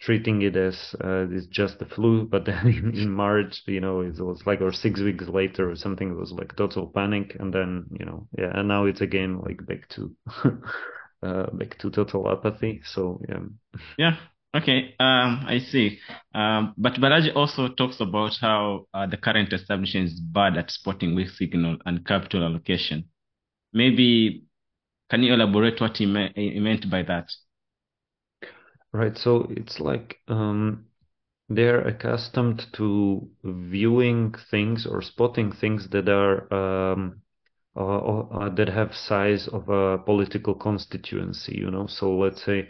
treating 0.00 0.42
it 0.42 0.56
as 0.56 0.94
uh, 1.02 1.26
it's 1.30 1.46
just 1.46 1.78
the 1.78 1.86
flu, 1.86 2.26
but 2.26 2.44
then 2.46 2.66
in, 2.94 3.10
March, 3.10 3.62
you 3.66 3.80
know, 3.80 4.00
it 4.00 4.18
was 4.18 4.42
like 4.46 4.60
or 4.60 4.72
six 4.72 5.00
weeks 5.00 5.28
later 5.28 5.70
or 5.70 5.76
something, 5.76 6.10
it 6.10 6.16
was 6.16 6.32
like 6.32 6.56
total 6.56 6.88
panic, 6.88 7.36
and 7.38 7.52
then 7.52 7.86
you 7.98 8.04
know, 8.06 8.26
yeah, 8.38 8.50
and 8.58 8.68
now 8.68 8.86
it's 8.86 9.00
again 9.00 9.40
like 9.40 9.64
back 9.66 9.88
to 9.90 10.14
uh, 11.22 11.50
back 11.52 11.78
to 11.78 11.90
total 11.90 12.30
apathy. 12.30 12.80
So 12.84 13.20
yeah, 13.28 13.40
Yeah. 13.98 14.16
Okay. 14.54 14.94
Um, 15.00 15.44
I 15.48 15.58
see. 15.58 15.98
Um, 16.34 16.74
but 16.78 16.94
Balaji 16.94 17.34
also 17.34 17.68
talks 17.68 18.00
about 18.00 18.36
how 18.40 18.86
uh, 18.94 19.06
the 19.06 19.16
current 19.16 19.52
establishment 19.52 20.06
is 20.08 20.20
bad 20.20 20.56
at 20.56 20.70
spotting 20.70 21.14
weak 21.14 21.28
signal 21.30 21.78
and 21.86 22.06
capital 22.06 22.44
allocation. 22.44 23.04
Maybe 23.72 24.44
can 25.10 25.22
you 25.22 25.34
elaborate 25.34 25.80
what 25.80 25.96
he, 25.98 26.06
me- 26.06 26.32
he 26.36 26.60
meant 26.60 26.90
by 26.90 27.02
that? 27.04 27.30
Right. 28.94 29.16
So 29.18 29.46
it's 29.50 29.80
like 29.80 30.18
um, 30.28 30.86
they're 31.48 31.82
accustomed 31.86 32.66
to 32.74 33.28
viewing 33.44 34.34
things 34.50 34.86
or 34.86 35.02
spotting 35.02 35.52
things 35.52 35.88
that 35.90 36.08
are 36.08 36.52
um, 36.54 37.22
uh, 37.76 37.98
uh, 38.20 38.50
that 38.56 38.68
have 38.68 38.94
size 38.94 39.48
of 39.48 39.68
a 39.68 39.98
political 39.98 40.54
constituency, 40.54 41.56
you 41.58 41.70
know. 41.70 41.86
So 41.88 42.16
let's 42.16 42.44
say 42.44 42.68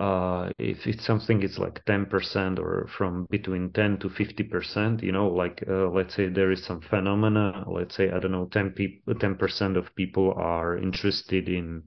uh, 0.00 0.50
if 0.58 0.86
it's 0.86 1.06
something 1.06 1.42
it's 1.42 1.58
like 1.58 1.84
10% 1.86 2.58
or 2.58 2.88
from 2.98 3.26
between 3.30 3.70
10 3.72 3.98
to 4.00 4.10
50%, 4.10 5.02
you 5.02 5.12
know, 5.12 5.28
like 5.28 5.64
uh, 5.68 5.88
let's 5.90 6.14
say 6.16 6.28
there 6.28 6.52
is 6.52 6.64
some 6.64 6.80
phenomena, 6.82 7.64
let's 7.68 7.96
say 7.96 8.10
I 8.10 8.20
don't 8.20 8.32
know, 8.32 8.46
10 8.52 8.70
people, 8.72 9.14
10% 9.16 9.76
of 9.76 9.94
people 9.96 10.34
are 10.36 10.78
interested 10.78 11.48
in 11.48 11.84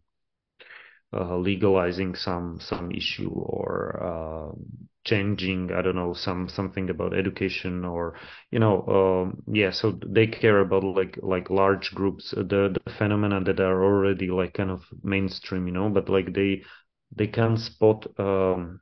uh, 1.14 1.38
legalizing 1.38 2.16
some 2.16 2.60
some 2.60 2.92
issue 2.92 3.30
or 3.30 4.00
uh, 4.04 4.56
changing 5.06 5.72
I 5.72 5.82
don't 5.82 5.96
know 5.96 6.14
some 6.14 6.50
something 6.50 6.90
about 6.90 7.14
education 7.14 7.86
or 7.86 8.16
you 8.52 8.60
know 8.60 8.84
um, 8.88 9.44
yeah 9.54 9.72
so 9.72 9.92
they 10.06 10.28
care 10.28 10.60
about 10.60 10.84
like 10.84 11.18
like 11.22 11.50
large 11.50 11.94
groups 11.94 12.34
uh, 12.34 12.44
the 12.44 12.78
the 12.84 12.92
phenomena 12.92 13.42
that 13.44 13.60
are 13.60 13.84
already 13.84 14.28
like 14.30 14.54
kind 14.54 14.70
of 14.72 14.84
mainstream 15.04 15.68
you 15.68 15.74
know 15.74 15.90
but 15.90 16.10
like 16.10 16.34
they 16.34 16.62
they 17.16 17.28
can 17.28 17.58
spot 17.58 18.06
um 18.20 18.80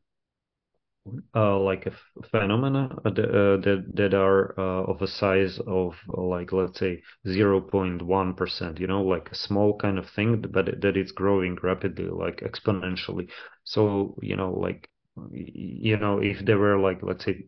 uh, 1.36 1.60
like 1.60 1.86
a 1.86 1.92
f- 1.92 2.30
phenomena 2.32 2.90
uh, 3.06 3.10
that, 3.12 3.30
uh, 3.30 3.58
that 3.58 3.86
that 3.94 4.14
are 4.14 4.60
uh, 4.60 4.84
of 4.92 5.02
a 5.02 5.08
size 5.08 5.60
of 5.68 5.96
like 6.08 6.52
let's 6.52 6.80
say 6.80 7.02
0.1%, 7.28 8.80
you 8.80 8.88
know, 8.88 9.02
like 9.04 9.30
a 9.32 9.36
small 9.36 9.78
kind 9.78 9.98
of 10.00 10.10
thing, 10.10 10.42
but 10.42 10.82
that 10.82 10.98
it's 10.98 11.12
growing 11.12 11.58
rapidly, 11.62 12.06
like 12.06 12.38
exponentially. 12.42 13.30
So, 13.64 14.16
you 14.22 14.36
know, 14.36 14.54
like 14.54 14.90
you 15.32 15.98
know, 15.98 16.20
if 16.22 16.46
there 16.46 16.58
were 16.58 16.78
like 16.80 17.00
let's 17.04 17.26
say 17.26 17.46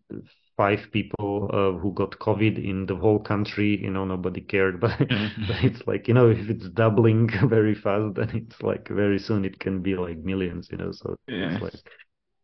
five 0.56 0.80
people 0.92 1.50
uh, 1.54 1.80
who 1.80 1.94
got 1.94 2.12
COVID 2.20 2.64
in 2.64 2.86
the 2.88 2.96
whole 2.96 3.20
country, 3.20 3.80
you 3.82 3.92
know, 3.92 4.06
nobody 4.06 4.42
cared, 4.42 4.80
but 4.82 4.98
but 5.46 5.64
it's 5.64 5.86
like, 5.88 6.08
you 6.08 6.14
know, 6.14 6.30
if 6.30 6.50
it's 6.50 6.70
doubling 6.70 7.30
very 7.50 7.76
fast, 7.76 8.16
then 8.16 8.30
it's 8.34 8.62
like 8.62 8.88
very 8.90 9.20
soon 9.20 9.46
it 9.46 9.60
can 9.60 9.82
be 9.82 9.96
like 9.96 10.18
millions, 10.18 10.70
you 10.72 10.78
know, 10.78 10.92
so 10.92 11.16
Yeah. 11.28 11.60
it's 11.60 11.62
like 11.62 11.74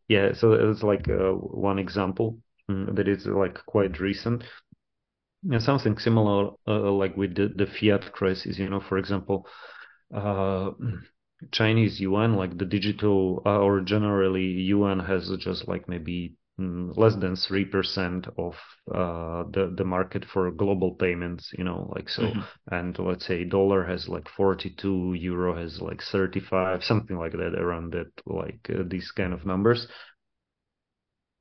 yeah, 0.08 0.32
so 0.32 0.52
it's 0.52 0.82
like 0.82 1.08
uh, 1.08 1.32
one 1.32 1.78
example 1.78 2.38
mm, 2.70 2.94
that 2.96 3.08
is 3.08 3.26
like 3.26 3.64
quite 3.66 4.00
recent. 4.00 4.44
Yeah, 5.42 5.58
something 5.58 5.98
similar, 5.98 6.52
uh, 6.66 6.90
like 6.92 7.16
with 7.16 7.34
the, 7.36 7.48
the 7.54 7.66
fiat 7.66 8.12
crisis, 8.12 8.58
you 8.58 8.68
know, 8.68 8.80
for 8.80 8.96
example, 8.98 9.46
uh, 10.14 10.70
Chinese 11.52 12.00
yuan, 12.00 12.34
like 12.36 12.56
the 12.58 12.64
digital, 12.64 13.42
uh, 13.46 13.58
or 13.58 13.80
generally 13.82 14.44
yuan 14.44 15.00
has 15.00 15.30
just 15.40 15.68
like 15.68 15.88
maybe 15.88 16.34
less 16.58 17.16
than 17.16 17.34
3% 17.36 18.26
of 18.38 18.54
uh, 18.92 19.44
the, 19.50 19.72
the 19.76 19.84
market 19.84 20.24
for 20.24 20.50
global 20.52 20.94
payments, 20.94 21.52
you 21.58 21.64
know, 21.64 21.90
like 21.94 22.08
so. 22.08 22.36
Mhm. 22.36 22.48
And 22.70 22.96
let's 22.98 23.26
say 23.26 23.44
dollar 23.44 23.84
has 23.84 24.08
like 24.08 24.28
42, 24.28 25.14
euro 25.14 25.54
has 25.56 25.80
like 25.80 26.02
35, 26.02 26.84
something 26.84 27.18
like 27.18 27.32
that, 27.32 27.54
around 27.58 27.92
that, 27.92 28.12
like 28.26 28.60
uh, 28.70 28.84
these 28.86 29.10
kind 29.12 29.32
of 29.32 29.44
numbers. 29.46 29.88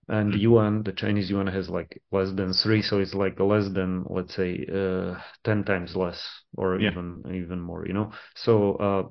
And 0.07 0.33
Mhm. 0.33 0.39
yuan, 0.41 0.83
the 0.83 0.91
Chinese 0.93 1.29
yuan 1.29 1.47
has 1.47 1.69
like 1.69 2.01
less 2.11 2.31
than 2.33 2.53
three, 2.53 2.81
so 2.81 2.99
it's 2.99 3.13
like 3.13 3.39
less 3.39 3.69
than, 3.69 4.03
let's 4.09 4.33
say, 4.35 4.65
uh, 4.67 5.19
10 5.43 5.63
times 5.63 5.95
less 5.95 6.41
or 6.55 6.79
Yeah. 6.79 6.89
even 6.89 7.23
even 7.33 7.59
more, 7.61 7.85
you 7.87 7.93
know. 7.93 8.11
So 8.35 8.75
uh, 8.75 9.09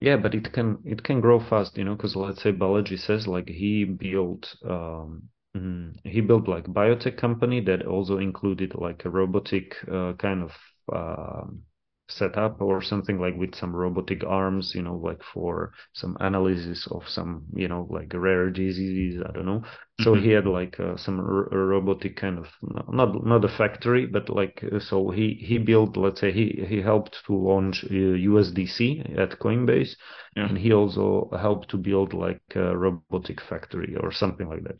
yeah, 0.00 0.16
but 0.16 0.34
it 0.34 0.52
can 0.52 0.78
it 0.84 1.02
can 1.04 1.20
grow 1.20 1.40
fast, 1.40 1.76
you 1.78 1.84
know, 1.84 1.94
because 1.96 2.16
let's 2.16 2.42
say 2.42 2.52
Balaji 2.52 2.98
says 2.98 3.26
like 3.28 3.48
he 3.48 3.84
built 3.84 4.54
um 4.64 5.28
mm, 5.58 5.94
he 6.04 6.20
built 6.20 6.48
like 6.48 6.64
biotech 6.66 7.16
company 7.16 7.60
that 7.62 7.86
also 7.86 8.18
included 8.18 8.74
like 8.74 9.04
a 9.04 9.10
robotic 9.10 9.76
uh, 9.90 10.12
kind 10.14 10.42
of 10.42 10.52
um 10.92 11.62
setup 12.10 12.60
or 12.62 12.80
something 12.80 13.18
like 13.20 13.36
with 13.36 13.54
some 13.54 13.76
robotic 13.76 14.24
arms, 14.24 14.74
you 14.74 14.80
know, 14.82 14.96
like 14.96 15.22
for 15.22 15.72
some 15.92 16.16
analysis 16.20 16.86
of 16.90 17.06
some, 17.08 17.44
you 17.54 17.68
know, 17.68 17.86
like 17.90 18.10
rare 18.14 18.48
diseases, 18.50 19.22
I 19.28 19.32
don't 19.32 19.44
know. 19.46 19.62
So 20.00 20.14
Mhm. 20.14 20.22
he 20.22 20.30
had 20.30 20.46
like 20.46 20.80
uh, 20.80 20.96
some 20.96 21.20
r- 21.20 21.48
robotic 21.50 22.16
kind 22.16 22.38
of 22.38 22.46
not 22.88 23.26
not 23.26 23.44
a 23.44 23.48
factory, 23.48 24.06
but 24.06 24.30
like 24.30 24.64
uh, 24.72 24.78
so 24.80 25.10
he 25.10 25.34
he 25.34 25.58
built, 25.58 25.96
let's 25.98 26.20
say 26.20 26.32
he 26.32 26.64
he 26.68 26.80
helped 26.80 27.22
to 27.26 27.34
launch 27.36 27.84
uh, 27.84 27.94
USDC 27.94 29.00
at 29.16 29.38
Coinbase, 29.38 29.96
Yeah. 30.36 30.48
and 30.48 30.56
he 30.58 30.72
also 30.72 31.28
helped 31.38 31.68
to 31.70 31.76
build 31.76 32.14
like 32.14 32.42
a 32.54 32.76
robotic 32.76 33.40
factory 33.40 33.96
or 33.96 34.10
something 34.12 34.48
like 34.48 34.62
that 34.64 34.78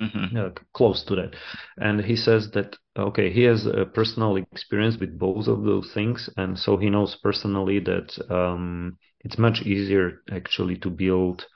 Mhm. 0.00 0.36
uh, 0.36 0.50
close 0.74 1.02
to 1.04 1.16
that. 1.16 1.34
And 1.76 2.00
he 2.00 2.16
says 2.16 2.50
that, 2.52 2.76
okay, 2.96 3.30
he 3.32 3.42
has 3.44 3.66
a 3.66 3.84
personal 3.86 4.36
experience 4.36 4.96
with 4.98 5.18
both 5.18 5.48
of 5.48 5.64
those 5.64 5.90
things. 5.92 6.28
And 6.36 6.58
so 6.58 6.76
he 6.76 6.88
knows 6.90 7.16
personally 7.16 7.80
that 7.80 8.16
um, 8.30 8.98
it's 9.20 9.38
much 9.38 9.62
easier 9.62 10.22
actually 10.30 10.76
to 10.78 10.90
build, 10.90 11.46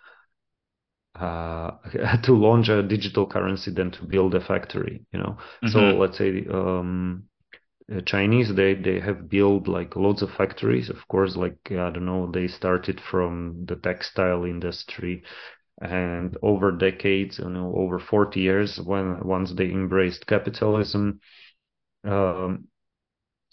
uh, 1.18 1.70
to 2.24 2.32
launch 2.32 2.68
a 2.68 2.82
digital 2.82 3.26
currency 3.26 3.70
than 3.70 3.90
to 3.92 4.04
build 4.04 4.34
a 4.34 4.40
factory, 4.40 5.04
you 5.12 5.18
know? 5.18 5.36
So 5.64 5.82
Mhm. 5.82 5.96
let's 5.96 6.18
say, 6.18 6.44
um, 6.52 7.24
uh, 7.94 8.00
Chinese, 8.06 8.54
they, 8.54 8.74
they 8.74 9.00
have 9.00 9.28
built 9.28 9.68
like 9.68 9.96
loads 9.96 10.22
of 10.22 10.30
factories. 10.30 10.88
Of 10.90 11.06
course, 11.08 11.36
like, 11.36 11.58
I 11.70 11.90
don't 11.90 12.06
know, 12.06 12.30
they 12.30 12.48
started 12.48 13.00
from 13.10 13.64
the 13.66 13.76
textile 13.76 14.44
industry 14.44 15.22
and 15.82 16.36
over 16.42 16.72
decades, 16.72 17.38
you 17.38 17.50
know, 17.50 17.74
over 17.76 17.98
40 17.98 18.40
years, 18.40 18.80
when 18.80 19.20
once 19.26 19.52
they 19.54 19.66
embraced 19.70 20.26
capitalism, 20.26 21.20
um, 22.04 22.68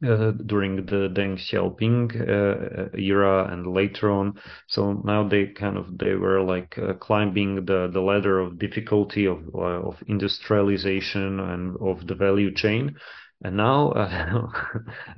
uh, 0.05 0.31
during 0.31 0.77
the 0.85 1.09
Deng 1.13 1.35
Xiaoping 1.37 2.15
uh, 2.21 2.89
era 2.97 3.49
and 3.51 3.67
later 3.67 4.11
on. 4.11 4.39
So 4.67 4.93
now 5.03 5.27
they 5.27 5.47
kind 5.47 5.77
of 5.77 5.97
they 5.97 6.15
were 6.15 6.41
like 6.41 6.77
uh, 6.77 6.93
climbing 6.93 7.65
the 7.65 7.89
the 7.91 8.01
ladder 8.01 8.39
of 8.39 8.59
difficulty 8.59 9.25
of 9.27 9.39
uh, 9.53 9.59
of 9.89 10.01
industrialization 10.07 11.39
and 11.41 11.75
of 11.81 12.07
the 12.07 12.15
value 12.15 12.53
chain. 12.53 12.95
And 13.43 13.57
now 13.57 13.91
uh, 13.91 14.09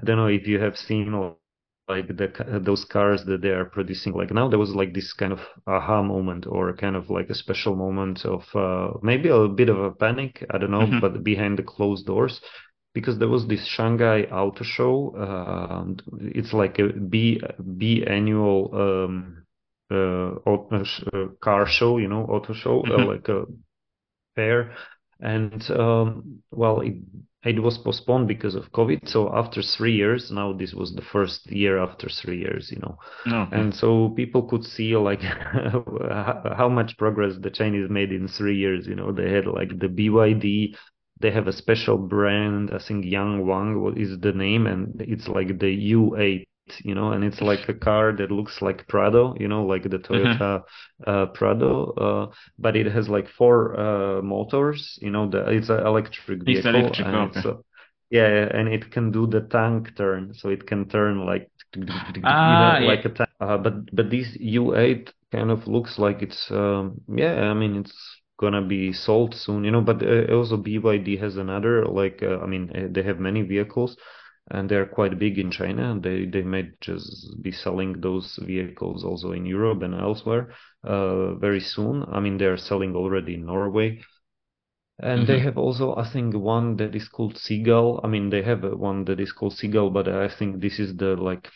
I 0.02 0.06
don't 0.06 0.18
know 0.18 0.28
if 0.28 0.48
you 0.48 0.60
have 0.60 0.78
seen 0.78 1.14
like 1.88 2.08
the 2.08 2.60
those 2.64 2.86
cars 2.86 3.26
that 3.26 3.42
they 3.42 3.50
are 3.50 3.66
producing 3.66 4.14
like 4.14 4.32
now 4.32 4.48
there 4.48 4.60
was 4.60 4.74
like 4.76 4.94
this 4.94 5.14
kind 5.14 5.34
of 5.34 5.40
aha 5.68 6.02
moment 6.02 6.46
or 6.48 6.74
kind 6.74 6.96
of 6.96 7.10
like 7.10 7.30
a 7.30 7.36
special 7.36 7.76
moment 7.76 8.26
of 8.26 8.44
uh, 8.56 8.98
maybe 9.02 9.30
a 9.30 9.48
bit 9.48 9.70
of 9.70 9.80
a 9.80 9.92
panic 9.92 10.46
i 10.52 10.58
don't 10.58 10.72
know 10.72 10.88
Mhm. 10.88 11.02
but 11.02 11.24
behind 11.24 11.58
the 11.58 11.64
closed 11.64 12.06
doors 12.06 12.40
because 12.94 13.18
there 13.18 13.28
was 13.30 13.48
this 13.48 13.66
shanghai 13.66 14.24
auto 14.26 14.64
show 14.64 15.16
uh, 15.16 15.84
it's 16.22 16.54
like 16.54 16.80
a 16.80 16.88
b 16.94 17.42
b 17.78 18.04
annual 18.06 18.70
um 18.84 19.38
uh, 19.92 20.36
auto, 20.46 20.86
uh, 21.14 21.28
car 21.42 21.68
show, 21.68 21.98
you 21.98 22.08
know, 22.08 22.24
auto 22.24 22.54
show, 22.54 22.82
mm-hmm. 22.82 23.10
like 23.10 23.28
a 23.28 23.44
fair. 24.36 24.76
And 25.20 25.62
um, 25.72 26.44
well, 26.52 26.82
it 26.82 26.96
it 27.44 27.62
was 27.62 27.78
postponed 27.78 28.28
because 28.28 28.56
of 28.56 28.72
COVID. 28.72 29.08
So 29.08 29.34
after 29.36 29.62
three 29.64 29.96
years, 29.96 30.32
now 30.32 30.54
this 30.54 30.74
was 30.74 30.94
the 30.94 31.02
first 31.02 31.52
year 31.52 31.80
after 31.82 32.08
three 32.08 32.40
years, 32.40 32.72
you 32.72 32.80
know. 32.80 32.98
Oh, 33.26 33.42
okay. 33.42 33.58
And 33.58 33.74
so 33.74 34.10
people 34.10 34.44
could 34.44 34.64
see 34.64 34.96
like 34.96 35.22
how 35.24 36.70
much 36.72 36.98
progress 36.98 37.34
the 37.40 37.50
Chinese 37.50 37.90
made 37.90 38.12
in 38.12 38.28
three 38.28 38.58
years. 38.58 38.86
You 38.86 38.96
know, 38.96 39.12
they 39.12 39.32
had 39.32 39.48
like 39.48 39.80
the 39.80 39.88
BYD. 39.88 40.76
They 41.20 41.32
have 41.32 41.48
a 41.48 41.54
special 41.54 41.98
brand. 41.98 42.72
I 42.74 42.80
think 42.80 43.06
Yang 43.06 43.46
Wang 43.46 43.94
is 43.96 44.20
the 44.20 44.32
name, 44.32 44.66
and 44.68 45.00
it's 45.02 45.28
like 45.28 45.60
the 45.60 45.94
U8 45.94 46.46
you 46.84 46.96
know, 46.96 47.12
and 47.12 47.24
it's 47.24 47.42
like 47.42 47.68
a 47.70 47.74
car 47.74 48.14
that 48.14 48.32
looks 48.32 48.62
like 48.62 48.88
Prado, 48.88 49.36
you 49.40 49.48
know, 49.48 49.66
like 49.66 49.84
the 49.84 49.98
mm-hmm. 49.98 50.14
Toyota 50.14 50.40
mm-hmm. 50.40 51.10
uh, 51.10 51.26
Prado, 51.28 51.92
uh, 51.94 52.36
but 52.58 52.76
it 52.76 52.88
has 52.88 53.10
like 53.10 53.28
four 53.30 53.80
uh, 53.80 54.22
motors, 54.22 54.98
you 55.02 55.12
know, 55.12 55.30
the, 55.30 55.50
it's 55.50 55.70
an 55.70 55.86
electric 55.86 56.44
vehicle. 56.44 56.76
It's 56.76 57.00
electric, 57.00 57.08
okay. 57.08 57.40
It's, 57.40 57.66
yeah, 58.10 58.50
and 58.54 58.68
it 58.68 58.92
can 58.92 59.12
do 59.12 59.26
the 59.26 59.42
tank 59.42 59.96
turn, 59.96 60.34
so 60.34 60.50
it 60.50 60.68
can 60.68 60.88
turn 60.90 61.26
like 61.26 61.50
ah, 62.26 62.80
know, 62.80 62.86
like 62.86 63.06
a 63.06 63.10
tank. 63.10 63.30
Uh, 63.40 63.58
but 63.58 63.96
but 63.96 64.10
this 64.10 64.38
U8 64.38 65.10
kind 65.32 65.50
of 65.50 65.66
looks 65.68 65.98
like 65.98 66.22
it's 66.22 66.52
um, 66.52 67.00
yeah, 67.08 67.50
I 67.50 67.54
mean 67.54 67.78
it's 67.78 67.94
gonna 68.38 68.62
be 68.62 68.92
sold 68.92 69.34
soon, 69.34 69.64
you 69.64 69.72
know. 69.72 69.80
But 69.80 70.04
uh, 70.04 70.34
also 70.34 70.58
BYD 70.58 71.22
has 71.22 71.38
another 71.38 71.86
like 71.86 72.22
uh, 72.22 72.40
I 72.40 72.48
mean 72.48 72.92
they 72.92 73.04
have 73.04 73.20
many 73.20 73.44
vehicles 73.44 73.96
and 74.50 74.70
they're 74.70 74.86
quite 74.86 75.20
big 75.20 75.38
in 75.38 75.52
China. 75.52 76.00
They 76.00 76.26
they 76.26 76.42
might 76.42 76.80
just 76.82 77.42
be 77.42 77.52
selling 77.52 78.02
those 78.02 78.38
vehicles 78.42 79.04
also 79.04 79.32
in 79.32 79.46
Europe 79.46 79.82
and 79.84 79.94
elsewhere 79.94 80.54
uh, 80.84 81.36
very 81.36 81.62
soon. 81.62 82.04
I 82.12 82.20
mean, 82.20 82.38
they're 82.38 82.58
selling 82.58 82.96
already 82.96 83.36
in 83.36 83.46
Norway. 83.46 84.02
And 85.00 85.22
mm-hmm. 85.22 85.32
they 85.32 85.40
have 85.40 85.58
also, 85.58 85.96
I 85.96 86.08
think, 86.08 86.36
one 86.36 86.78
that 86.78 86.96
is 86.96 87.08
called 87.08 87.38
Seagull. 87.38 88.02
I 88.04 88.08
mean, 88.08 88.30
they 88.30 88.44
have 88.44 88.64
one 88.64 89.06
that 89.06 89.20
is 89.20 89.32
called 89.32 89.54
Seagull, 89.54 89.90
but 89.90 90.08
I 90.08 90.28
think 90.28 90.62
this 90.62 90.80
is 90.80 90.96
the 90.96 91.16
like 91.16 91.48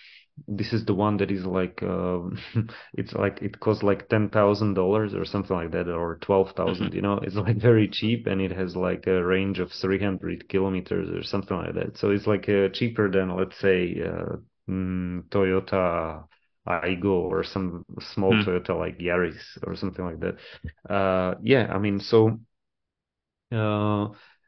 this 0.47 0.73
is 0.73 0.85
the 0.85 0.93
one 0.93 1.17
that 1.17 1.31
is 1.31 1.45
like 1.45 1.81
uh, 1.81 2.19
it's 2.93 3.13
like 3.13 3.41
it 3.41 3.59
costs 3.59 3.83
like 3.83 4.09
ten 4.09 4.29
thousand 4.29 4.73
dollars 4.73 5.13
or 5.13 5.25
something 5.25 5.55
like 5.55 5.71
that 5.71 5.89
or 5.89 6.17
twelve 6.17 6.51
thousand 6.55 6.87
mm-hmm. 6.87 6.95
you 6.95 7.01
know 7.01 7.19
it's 7.23 7.35
like 7.35 7.57
very 7.57 7.87
cheap 7.87 8.27
and 8.27 8.41
it 8.41 8.51
has 8.51 8.75
like 8.75 9.07
a 9.07 9.23
range 9.23 9.59
of 9.59 9.71
300 9.71 10.49
kilometers 10.49 11.09
or 11.09 11.23
something 11.23 11.57
like 11.57 11.73
that 11.73 11.97
so 11.97 12.09
it's 12.09 12.27
like 12.27 12.49
uh, 12.49 12.69
cheaper 12.69 13.09
than 13.09 13.35
let's 13.35 13.59
say 13.59 13.95
uh, 14.01 14.35
mm, 14.69 15.23
toyota 15.29 16.25
Aygo 16.67 17.11
or 17.11 17.43
some 17.43 17.85
small 17.99 18.33
mm. 18.33 18.43
Toyota 18.43 18.77
like 18.77 18.97
Yaris 18.97 19.37
or 19.63 19.75
something 19.75 20.03
like 20.03 20.19
that. 20.19 20.91
Uh, 20.91 21.35
yeah, 21.43 21.67
I 21.71 21.77
mean, 21.77 21.99
so 21.99 22.39
uh, 23.51 24.07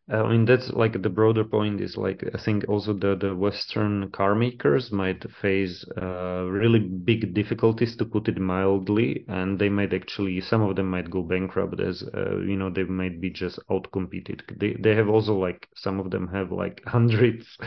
I 0.10 0.24
mean, 0.30 0.46
that's 0.46 0.70
like 0.72 1.02
the 1.02 1.10
broader 1.10 1.44
point 1.44 1.82
is 1.82 1.98
like 1.98 2.24
I 2.34 2.38
think 2.38 2.64
also 2.70 2.94
the 2.94 3.16
the 3.16 3.36
Western 3.36 4.10
car 4.12 4.36
makers 4.36 4.90
might 4.92 5.30
face 5.32 5.86
uh, 6.02 6.46
really 6.50 6.80
big 6.80 7.34
difficulties 7.34 7.96
to 7.98 8.06
put 8.06 8.28
it 8.30 8.38
mildly, 8.40 9.26
and 9.28 9.60
they 9.60 9.68
might 9.70 9.94
actually 9.94 10.40
some 10.42 10.62
of 10.62 10.76
them 10.78 10.90
might 10.90 11.10
go 11.10 11.22
bankrupt 11.24 11.80
as 11.82 12.04
uh, 12.14 12.38
you 12.40 12.56
know 12.58 12.70
they 12.70 12.84
might 12.86 13.20
be 13.20 13.30
just 13.30 13.60
outcompeted. 13.70 14.42
They 14.58 14.74
they 14.74 14.96
have 14.96 15.10
also 15.10 15.38
like 15.38 15.68
some 15.76 16.00
of 16.00 16.10
them 16.12 16.28
have 16.30 16.52
like 16.54 16.82
hundreds. 16.88 17.58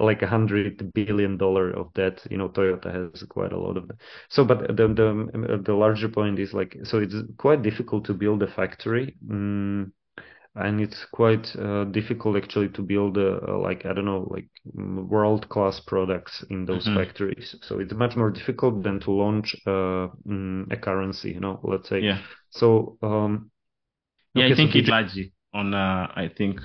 like 0.00 0.22
a 0.22 0.26
hundred 0.26 0.92
billion 0.94 1.36
dollar 1.36 1.70
of 1.70 1.92
debt. 1.94 2.26
You 2.30 2.38
know, 2.38 2.48
Toyota 2.48 2.90
has 3.12 3.22
quite 3.24 3.52
a 3.52 3.58
lot 3.58 3.76
of 3.76 3.88
that. 3.88 3.96
So, 4.28 4.44
but 4.44 4.68
the 4.76 4.88
the 4.88 5.62
the 5.64 5.74
larger 5.74 6.08
point 6.08 6.38
is 6.38 6.52
like, 6.54 6.76
so 6.84 6.98
it's 6.98 7.14
quite 7.38 7.62
difficult 7.62 8.04
to 8.06 8.14
build 8.14 8.42
a 8.42 8.48
factory. 8.48 9.16
Mm, 9.26 9.92
and 10.54 10.80
it's 10.80 11.06
quite 11.12 11.54
uh, 11.56 11.84
difficult 11.84 12.36
actually 12.36 12.68
to 12.68 12.82
build 12.82 13.16
a, 13.16 13.56
like 13.56 13.86
I 13.86 13.94
don't 13.94 14.04
know 14.04 14.28
like 14.30 14.48
world 14.74 15.48
class 15.48 15.80
products 15.80 16.44
in 16.50 16.66
those 16.66 16.86
mm-hmm. 16.86 16.96
factories. 16.96 17.56
So 17.62 17.78
it's 17.78 17.94
much 17.94 18.16
more 18.16 18.30
difficult 18.30 18.82
than 18.82 19.00
to 19.00 19.10
launch 19.10 19.56
uh, 19.66 20.08
mm, 20.28 20.70
a 20.70 20.76
currency, 20.76 21.30
you 21.30 21.40
know, 21.40 21.58
let's 21.62 21.88
say. 21.88 22.00
Yeah. 22.00 22.20
So 22.50 22.98
um, 23.02 23.50
yeah, 24.34 24.44
okay, 24.44 24.52
I 24.52 24.56
think 24.56 24.72
so 24.72 24.78
it 24.78 24.88
largely 24.88 25.32
on 25.54 25.72
uh, 25.72 26.12
I 26.14 26.30
think 26.36 26.60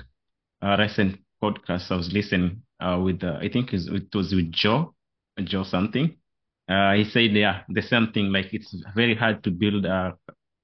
a 0.60 0.76
recent 0.78 1.20
podcast 1.42 1.90
I 1.90 1.96
was 1.96 2.12
listening 2.12 2.62
uh, 2.80 3.00
with 3.02 3.24
uh, 3.24 3.38
I 3.40 3.48
think 3.48 3.72
it 3.72 4.14
was 4.14 4.34
with 4.34 4.52
Joe 4.52 4.94
Joe 5.42 5.64
something. 5.64 6.14
Uh, 6.68 6.92
he 6.92 7.04
said 7.04 7.32
yeah 7.32 7.62
the 7.70 7.80
same 7.80 8.12
thing 8.12 8.30
like 8.30 8.52
it's 8.52 8.76
very 8.94 9.14
hard 9.14 9.42
to 9.44 9.50
build 9.50 9.86
a 9.86 10.14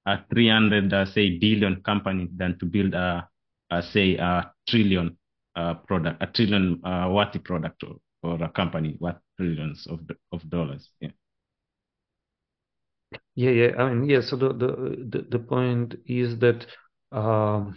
a 0.06 0.18
300 0.30 0.92
uh, 0.92 1.04
say 1.06 1.38
billion 1.38 1.82
company 1.82 2.28
than 2.36 2.58
to 2.58 2.66
build 2.66 2.94
a, 2.94 3.28
a 3.70 3.82
say 3.82 4.16
a 4.16 4.52
trillion 4.68 5.16
uh, 5.56 5.74
product 5.74 6.22
a 6.22 6.26
trillion 6.26 6.80
uh, 6.84 7.08
worthy 7.10 7.38
product 7.38 7.82
or, 7.84 7.96
or 8.22 8.42
a 8.42 8.48
company 8.48 8.96
worth 9.00 9.16
trillions 9.38 9.86
of 9.86 10.00
of 10.32 10.48
dollars 10.50 10.90
yeah. 11.00 11.10
Yeah 13.34 13.50
yeah 13.50 13.70
i 13.78 13.92
mean 13.92 14.08
yeah 14.08 14.20
so 14.20 14.36
the 14.36 14.48
the 14.52 15.26
the, 15.30 15.38
point 15.38 15.94
is 16.06 16.38
that 16.38 16.66
um 17.12 17.76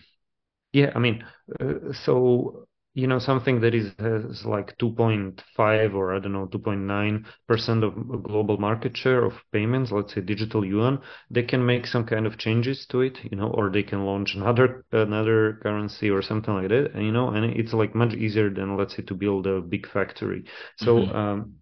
yeah 0.74 0.92
i 0.96 1.00
mean 1.00 1.24
uh, 1.60 1.94
so 2.06 2.67
you 2.98 3.06
know 3.06 3.20
something 3.20 3.62
that 3.62 3.76
is 3.76 3.94
has 4.00 4.44
like 4.44 4.76
2.5 4.80 5.94
or 5.94 6.16
I 6.16 6.20
don't 6.20 6.34
know 6.34 6.48
2.9 6.48 7.26
percent 7.48 7.84
of 7.84 7.94
global 8.24 8.58
market 8.58 8.98
share 8.98 9.24
of 9.24 9.34
payments, 9.52 9.92
let's 9.92 10.16
say 10.16 10.22
digital 10.22 10.66
yuan, 10.66 11.00
they 11.30 11.44
can 11.44 11.64
make 11.64 11.86
some 11.86 12.06
kind 12.08 12.26
of 12.26 12.40
changes 12.40 12.88
to 12.88 13.02
it, 13.02 13.20
you 13.24 13.38
know, 13.38 13.50
or 13.50 13.70
they 13.70 13.84
can 13.84 14.04
launch 14.04 14.34
another 14.34 14.84
another 14.92 15.60
currency 15.62 16.10
or 16.10 16.24
something 16.24 16.56
like 16.56 16.70
that, 16.70 16.92
and, 16.96 17.06
you 17.06 17.12
know, 17.12 17.30
and 17.30 17.46
it's 17.46 17.72
like 17.72 17.94
much 17.94 18.16
easier 18.16 18.50
than 18.50 18.76
let's 18.76 18.96
say 18.96 19.04
to 19.04 19.14
build 19.14 19.46
a 19.46 19.62
big 19.62 19.88
factory. 19.88 20.44
So. 20.78 20.98
Mm-hmm. 20.98 21.16
Um, 21.16 21.54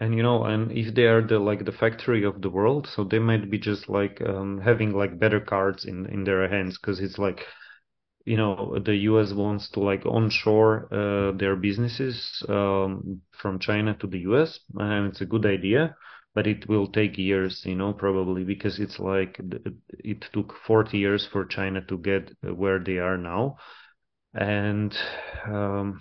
and 0.00 0.14
you 0.14 0.22
know 0.22 0.44
and 0.44 0.70
if 0.70 0.94
they 0.94 1.06
are 1.06 1.22
the 1.26 1.40
like 1.40 1.64
the 1.64 1.72
factory 1.72 2.22
of 2.22 2.40
the 2.40 2.48
world 2.48 2.86
so 2.86 3.02
they 3.02 3.18
might 3.18 3.50
be 3.50 3.58
just 3.58 3.88
like 3.88 4.22
um, 4.24 4.60
having 4.64 4.92
like 4.92 5.18
better 5.18 5.40
cards 5.40 5.84
in 5.84 6.06
in 6.06 6.22
their 6.22 6.48
hands 6.48 6.78
because 6.78 7.00
it's 7.00 7.18
like 7.18 7.40
you 8.24 8.36
know 8.36 8.78
the 8.84 8.94
US 8.96 9.32
wants 9.32 9.68
to 9.70 9.80
like 9.80 10.04
onshore 10.06 10.88
uh, 10.92 11.32
their 11.32 11.56
businesses 11.56 12.42
um, 12.48 13.20
from 13.32 13.58
China 13.58 13.94
to 13.94 14.06
the 14.06 14.20
US, 14.20 14.60
and 14.76 15.06
it's 15.08 15.20
a 15.20 15.26
good 15.26 15.46
idea, 15.46 15.96
but 16.34 16.46
it 16.46 16.68
will 16.68 16.86
take 16.88 17.18
years, 17.18 17.64
you 17.66 17.74
know, 17.74 17.92
probably 17.92 18.44
because 18.44 18.78
it's 18.78 18.98
like 18.98 19.40
it 20.04 20.20
took 20.32 20.54
40 20.66 20.98
years 20.98 21.26
for 21.26 21.44
China 21.44 21.80
to 21.86 21.98
get 21.98 22.32
where 22.42 22.78
they 22.78 22.98
are 22.98 23.16
now, 23.18 23.56
and 24.34 24.96
um, 25.46 26.00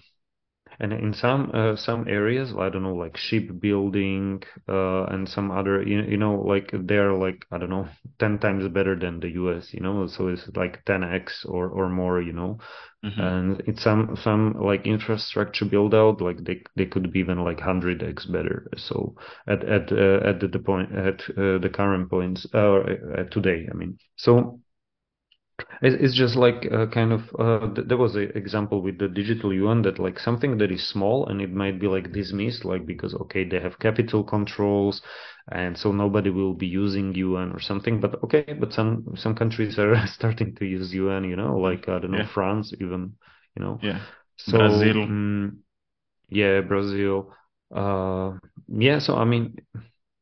and 0.79 0.93
in 0.93 1.13
some 1.13 1.51
uh, 1.53 1.75
some 1.75 2.07
areas 2.07 2.53
i 2.59 2.69
don't 2.69 2.83
know 2.83 2.95
like 2.95 3.17
shipbuilding 3.17 4.41
uh, 4.69 5.03
and 5.05 5.27
some 5.29 5.51
other 5.51 5.81
you, 5.81 6.01
you 6.03 6.17
know 6.17 6.35
like 6.41 6.69
they're 6.73 7.13
like 7.13 7.45
i 7.51 7.57
don't 7.57 7.69
know 7.69 7.87
10 8.19 8.37
times 8.39 8.67
better 8.69 8.95
than 8.97 9.19
the 9.19 9.29
us 9.29 9.73
you 9.73 9.79
know? 9.81 10.07
So 10.07 10.27
it's 10.27 10.47
like 10.55 10.83
10x 10.85 11.45
or 11.45 11.69
or 11.69 11.89
more 11.89 12.21
you 12.21 12.33
know? 12.33 12.57
Mm-hmm. 13.05 13.21
and 13.21 13.61
it's 13.67 13.83
some 13.83 14.15
some 14.15 14.53
like 14.59 14.87
infrastructure 14.87 15.65
build 15.65 15.93
out 15.93 16.19
like 16.21 16.43
they 16.43 16.63
they 16.75 16.85
could 16.85 17.11
be 17.11 17.19
even 17.19 17.43
like 17.43 17.59
100x 17.59 18.25
better. 18.25 18.67
So 18.75 19.15
at 19.47 19.63
at 19.63 19.91
uh, 19.91 20.19
at 20.27 20.39
the, 20.39 20.47
the 20.47 20.59
point 20.59 20.91
at 20.95 21.21
uh, 21.37 21.59
the 21.59 21.69
current 21.73 22.09
points 22.09 22.45
uh, 22.53 22.79
today 23.31 23.67
i 23.71 23.73
mean. 23.75 23.97
So 24.15 24.61
it's 25.81 26.15
just 26.15 26.35
like 26.35 26.67
uh, 26.71 26.87
kind 26.87 27.11
of 27.11 27.21
uh, 27.39 27.73
th- 27.73 27.87
there 27.87 27.97
was 27.97 28.15
an 28.15 28.31
example 28.35 28.81
with 28.81 28.97
the 28.99 29.07
digital 29.07 29.53
yuan 29.53 29.81
that 29.83 29.99
like 29.99 30.19
something 30.19 30.57
that 30.57 30.71
is 30.71 30.87
small 30.87 31.27
and 31.27 31.41
it 31.41 31.51
might 31.51 31.79
be 31.79 31.87
like 31.87 32.11
dismissed 32.11 32.65
like 32.65 32.85
because 32.85 33.13
okay 33.15 33.43
they 33.43 33.59
have 33.59 33.79
capital 33.79 34.23
controls 34.23 35.01
and 35.51 35.77
so 35.77 35.91
nobody 35.91 36.29
will 36.29 36.53
be 36.53 36.67
using 36.67 37.13
yuan 37.15 37.51
or 37.51 37.59
something. 37.59 37.99
But 37.99 38.23
okay 38.23 38.43
but 38.59 38.73
some 38.73 39.05
some 39.15 39.35
countries 39.35 39.79
are 39.79 40.05
starting 40.13 40.55
to 40.55 40.65
use 40.65 40.93
yuan 40.93 41.23
you 41.23 41.35
know 41.35 41.57
like 41.57 41.87
I 41.89 41.99
don't 41.99 42.11
know 42.11 42.23
yeah. 42.23 42.29
France 42.33 42.73
even 42.79 43.13
you 43.55 43.63
know. 43.63 43.81
Yeah. 43.81 44.05
So 44.37 44.59
Brazil. 44.59 45.07
um, 45.07 45.59
yeah 46.29 46.61
Brazil. 46.61 47.33
Uh 47.73 48.33
yeah 48.69 48.99
so 48.99 49.15
I 49.17 49.25
mean 49.25 49.57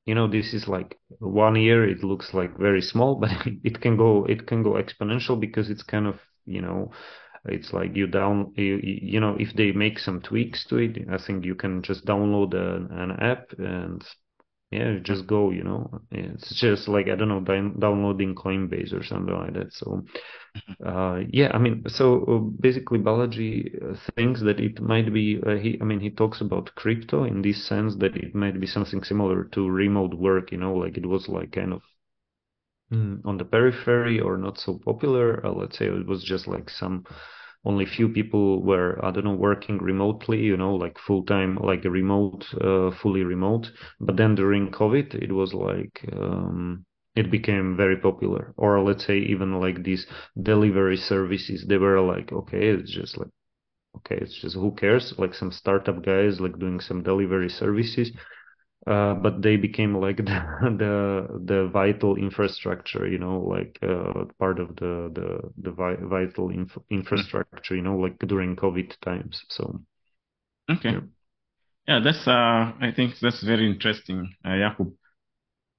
you 0.06 0.16
know 0.16 0.28
this 0.28 0.54
is 0.54 0.68
like 0.68 0.98
one 1.20 1.56
year 1.56 1.88
it 1.88 2.04
looks 2.04 2.34
like 2.34 2.58
very 2.58 2.82
small 2.82 3.16
but 3.22 3.32
it 3.64 3.82
can 3.82 3.98
go 3.98 4.26
it 4.26 4.48
can 4.48 4.64
go 4.64 4.72
exponential 4.74 5.40
because 5.40 5.70
it's 5.70 5.84
kind 5.84 6.08
of 6.08 6.20
you 6.46 6.62
know 6.62 6.92
it's 7.46 7.74
like 7.74 7.96
you 7.96 8.08
down 8.08 8.52
you, 8.56 8.80
you 8.84 9.20
know 9.20 9.36
if 9.40 9.54
they 9.56 9.72
make 9.72 10.00
some 10.00 10.22
tweaks 10.22 10.66
to 10.66 10.78
it 10.78 10.98
i 11.12 11.18
think 11.18 11.46
you 11.46 11.56
can 11.56 11.82
just 11.84 12.06
download 12.06 12.54
an, 12.56 12.88
an 12.92 13.12
app 13.20 13.46
and 13.58 14.04
yeah, 14.72 14.98
just 15.02 15.28
go, 15.28 15.52
you 15.52 15.64
know. 15.64 16.02
It's 16.12 16.54
just 16.60 16.88
like, 16.88 17.08
I 17.08 17.16
don't 17.16 17.30
know, 17.30 17.40
downloading 17.40 18.36
Coinbase 18.36 18.94
or 18.94 19.04
something 19.04 19.34
like 19.34 19.54
that. 19.54 19.74
So, 19.74 20.04
mm-hmm. 20.58 20.88
uh, 20.88 21.24
yeah, 21.30 21.52
I 21.54 21.60
mean, 21.60 21.84
so 21.88 22.24
uh, 22.26 22.40
basically 22.62 23.00
Balaji 23.00 23.94
uh, 23.94 23.98
thinks 24.16 24.42
that 24.42 24.60
it 24.60 24.82
might 24.82 25.14
be, 25.14 25.40
uh, 25.46 25.56
he, 25.56 25.78
I 25.82 25.86
mean, 25.86 26.00
he 26.00 26.10
talks 26.10 26.42
about 26.42 26.74
crypto 26.76 27.24
in 27.24 27.42
this 27.42 27.66
sense 27.68 27.96
that 27.98 28.18
it 28.18 28.34
might 28.36 28.60
be 28.60 28.68
something 28.68 29.04
similar 29.04 29.46
to 29.54 29.70
remote 29.70 30.14
work, 30.14 30.52
you 30.52 30.58
know, 30.58 30.74
like 30.74 30.98
it 30.98 31.06
was 31.06 31.30
like 31.30 31.52
kind 31.52 31.74
of 31.74 31.82
mm, 32.92 33.22
on 33.26 33.38
the 33.38 33.46
periphery 33.46 34.20
or 34.20 34.38
not 34.38 34.58
so 34.58 34.80
popular. 34.84 35.46
Uh, 35.46 35.52
let's 35.52 35.78
say 35.78 35.86
it 35.86 36.08
was 36.08 36.24
just 36.24 36.48
like 36.48 36.70
some 36.70 37.06
only 37.66 37.86
few 37.86 38.10
people 38.10 38.62
were 38.64 39.04
I 39.04 39.12
don't 39.12 39.26
know 39.26 39.34
working 39.36 39.78
remotely, 39.80 40.40
you 40.42 40.58
know, 40.58 40.76
like 40.76 40.98
full 41.00 41.24
time, 41.26 41.56
like 41.58 41.86
a 41.86 41.90
remote, 41.90 42.46
uh, 42.62 42.92
fully 43.02 43.24
remote. 43.24 43.72
But 44.00 44.18
then 44.18 44.36
during 44.36 44.72
COVID, 44.72 45.16
it 45.16 45.32
was 45.32 45.54
like 45.54 46.06
um, 46.14 46.86
it 47.16 47.32
became 47.32 47.76
very 47.78 47.98
popular. 47.98 48.54
Or 48.58 48.82
let's 48.82 49.06
say 49.06 49.18
even 49.20 49.60
like 49.60 49.84
these 49.84 50.06
delivery 50.42 50.98
services, 50.98 51.66
they 51.68 51.78
were 51.78 52.00
like, 52.02 52.32
okay, 52.32 52.68
it's 52.70 52.92
just 52.94 53.18
like 53.18 53.30
okay, 53.98 54.18
it's 54.22 54.40
just 54.42 54.56
who 54.56 54.72
cares? 54.76 55.14
Like 55.18 55.34
some 55.34 55.52
startup 55.52 56.04
guys 56.06 56.40
like 56.40 56.60
doing 56.60 56.80
some 56.80 57.04
delivery 57.04 57.50
services 57.50 58.12
uh, 58.88 59.14
but 59.16 59.42
they 59.42 59.58
became 59.58 59.96
like 59.96 60.18
the, 60.18 60.42
the 60.80 61.42
the 61.46 61.68
vital 61.70 62.16
infrastructure, 62.16 63.08
you 63.08 63.18
know, 63.20 63.40
like 63.40 63.78
uh, 63.84 64.26
part 64.40 64.60
of 64.60 64.76
the 64.78 65.12
the 65.14 65.52
the 65.62 65.72
vi- 65.72 66.04
vital 66.04 66.50
inf- 66.50 66.78
infrastructure, 66.90 67.76
you 67.76 67.82
know, 67.82 67.98
like 67.98 68.18
during 68.20 68.56
COVID 68.56 69.00
times. 69.02 69.44
So 69.50 69.82
okay, 70.70 70.96
yeah, 70.96 71.02
yeah 71.88 72.00
that's 72.04 72.28
uh, 72.28 72.74
I 72.82 72.92
think 72.96 73.16
that's 73.22 73.44
very 73.44 73.70
interesting, 73.70 74.36
uh, 74.46 74.50
Jakub. 74.50 74.94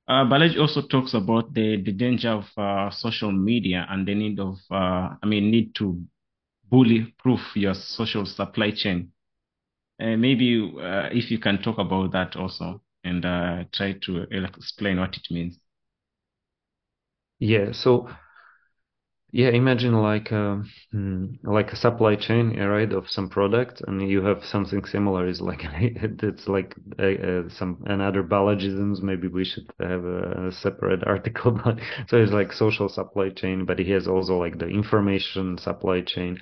Uh, 0.08 0.24
Balaji 0.24 0.58
also 0.60 0.82
talks 0.82 1.14
about 1.14 1.52
the, 1.54 1.82
the 1.82 1.92
danger 1.92 2.30
of 2.30 2.44
uh, 2.58 2.90
social 2.90 3.32
media 3.32 3.86
and 3.90 4.06
the 4.06 4.14
need 4.14 4.38
of, 4.40 4.56
uh, 4.70 5.10
I 5.22 5.26
mean, 5.26 5.50
need 5.50 5.74
to 5.76 6.00
bully-proof 6.70 7.40
your 7.56 7.74
social 7.74 8.26
supply 8.26 8.70
chain. 8.72 9.12
Uh, 10.00 10.16
maybe 10.16 10.72
uh, 10.80 11.08
if 11.12 11.30
you 11.30 11.38
can 11.38 11.62
talk 11.62 11.78
about 11.78 12.12
that 12.12 12.36
also 12.36 12.82
and 13.06 13.24
uh, 13.24 13.64
try 13.72 13.92
to 14.04 14.22
uh, 14.22 14.44
explain 14.56 14.98
what 15.00 15.16
it 15.16 15.26
means. 15.30 15.58
Yeah. 17.38 17.72
So 17.72 18.08
yeah, 19.32 19.48
imagine 19.48 19.92
like 20.00 20.30
a 20.30 20.62
hmm, 20.92 21.26
like 21.42 21.72
a 21.72 21.76
supply 21.76 22.16
chain, 22.16 22.58
right, 22.58 22.90
of 22.92 23.10
some 23.10 23.28
product, 23.28 23.82
and 23.86 24.08
you 24.08 24.22
have 24.22 24.44
something 24.44 24.84
similar. 24.84 25.26
Is 25.26 25.40
like 25.40 25.60
it's 25.74 26.48
like 26.48 26.74
uh, 26.98 27.48
some 27.50 27.82
another 27.86 28.22
Balajisms. 28.22 29.02
Maybe 29.02 29.28
we 29.28 29.44
should 29.44 29.66
have 29.80 30.04
a, 30.04 30.52
separate 30.52 31.04
article. 31.06 31.52
But 31.52 31.78
so 32.08 32.16
it's 32.16 32.32
like 32.32 32.52
social 32.52 32.88
supply 32.88 33.30
chain, 33.30 33.64
but 33.66 33.78
he 33.78 33.90
has 33.90 34.06
also 34.08 34.38
like 34.38 34.58
the 34.58 34.68
information 34.68 35.58
supply 35.58 36.00
chain 36.02 36.38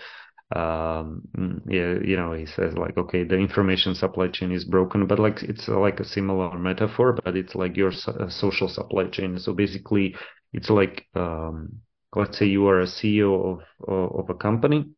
um 0.55 1.23
yeah 1.69 1.95
you 2.05 2.17
know 2.17 2.33
he 2.33 2.47
says 2.47 2.75
like 2.79 2.97
okay 2.97 3.25
the 3.25 3.35
information 3.37 3.95
supply 3.95 4.29
chain 4.29 4.53
is 4.53 4.65
broken 4.65 5.07
but 5.07 5.19
like 5.19 5.43
it's 5.43 5.67
like 5.69 5.99
a 5.99 6.05
similar 6.05 6.57
metaphor 6.59 7.13
but 7.25 7.37
it's 7.37 7.55
like 7.57 7.77
your 7.77 7.91
so- 7.93 8.27
social 8.29 8.69
supply 8.69 9.05
chain. 9.09 9.39
So 9.39 9.53
basically 9.53 10.15
it's 10.53 10.71
like 10.71 11.07
um 11.15 11.81
let's 12.15 12.39
say 12.39 12.47
you 12.47 12.67
are 12.69 12.81
a 12.81 12.87
ceo 12.87 13.59
of 13.59 13.61
of 13.89 14.31
a 14.31 14.35
company 14.35 14.91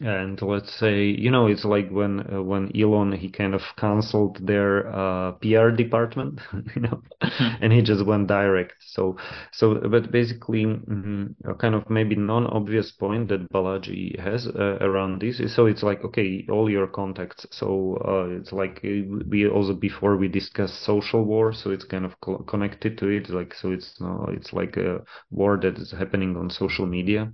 and 0.00 0.40
let's 0.42 0.72
say, 0.78 1.04
you 1.04 1.30
know, 1.30 1.46
it's 1.46 1.64
like 1.64 1.90
when 1.90 2.20
uh, 2.32 2.42
when 2.42 2.70
Elon 2.76 3.12
he 3.12 3.30
kind 3.30 3.54
of 3.54 3.62
canceled 3.76 4.38
their 4.46 4.88
uh, 4.94 5.32
PR 5.32 5.70
department, 5.70 6.40
you 6.74 6.82
know, 6.82 7.02
mm-hmm. 7.22 7.62
and 7.62 7.72
he 7.72 7.82
just 7.82 8.04
went 8.06 8.26
direct. 8.28 8.74
So 8.80 9.16
so, 9.52 9.74
but 9.74 10.10
basically, 10.10 10.64
mm-hmm, 10.64 11.48
a 11.48 11.54
kind 11.54 11.74
of 11.74 11.88
maybe 11.90 12.16
non-obvious 12.16 12.92
point 12.92 13.28
that 13.28 13.52
Balaji 13.52 14.18
has 14.20 14.46
uh, 14.48 14.78
around 14.80 15.20
this 15.20 15.40
is 15.40 15.54
so 15.54 15.66
it's 15.66 15.82
like 15.82 16.04
okay, 16.04 16.46
all 16.50 16.70
your 16.70 16.86
contacts. 16.86 17.46
So 17.50 17.96
uh, 18.06 18.36
it's 18.38 18.52
like 18.52 18.80
uh, 18.84 19.22
we 19.28 19.48
also 19.48 19.74
before 19.74 20.16
we 20.16 20.28
discuss 20.28 20.72
social 20.72 21.24
war, 21.24 21.52
so 21.52 21.70
it's 21.70 21.84
kind 21.84 22.04
of 22.04 22.18
co- 22.20 22.44
connected 22.44 22.98
to 22.98 23.08
it. 23.08 23.28
Like 23.30 23.54
so, 23.54 23.72
it's 23.72 24.00
no, 24.00 24.26
it's 24.32 24.52
like 24.52 24.76
a 24.76 25.04
war 25.30 25.58
that 25.58 25.78
is 25.78 25.92
happening 25.92 26.36
on 26.36 26.50
social 26.50 26.86
media 26.86 27.32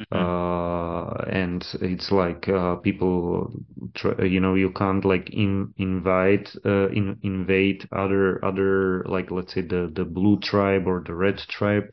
Mm-hmm. 0.00 0.22
Uh, 0.22 1.12
and 1.30 1.66
it's 1.82 2.10
like 2.10 2.48
uh, 2.48 2.76
people, 2.76 3.52
try, 3.94 4.24
you 4.24 4.40
know, 4.40 4.54
you 4.54 4.70
can't 4.70 5.04
like 5.04 5.30
in, 5.30 5.72
invite, 5.76 6.54
uh, 6.64 6.88
in, 6.88 7.18
invade 7.22 7.86
other 7.92 8.42
other 8.44 9.04
like 9.04 9.30
let's 9.30 9.52
say 9.54 9.60
the 9.60 9.90
the 9.94 10.04
blue 10.04 10.38
tribe 10.40 10.86
or 10.86 11.02
the 11.06 11.14
red 11.14 11.38
tribe, 11.38 11.92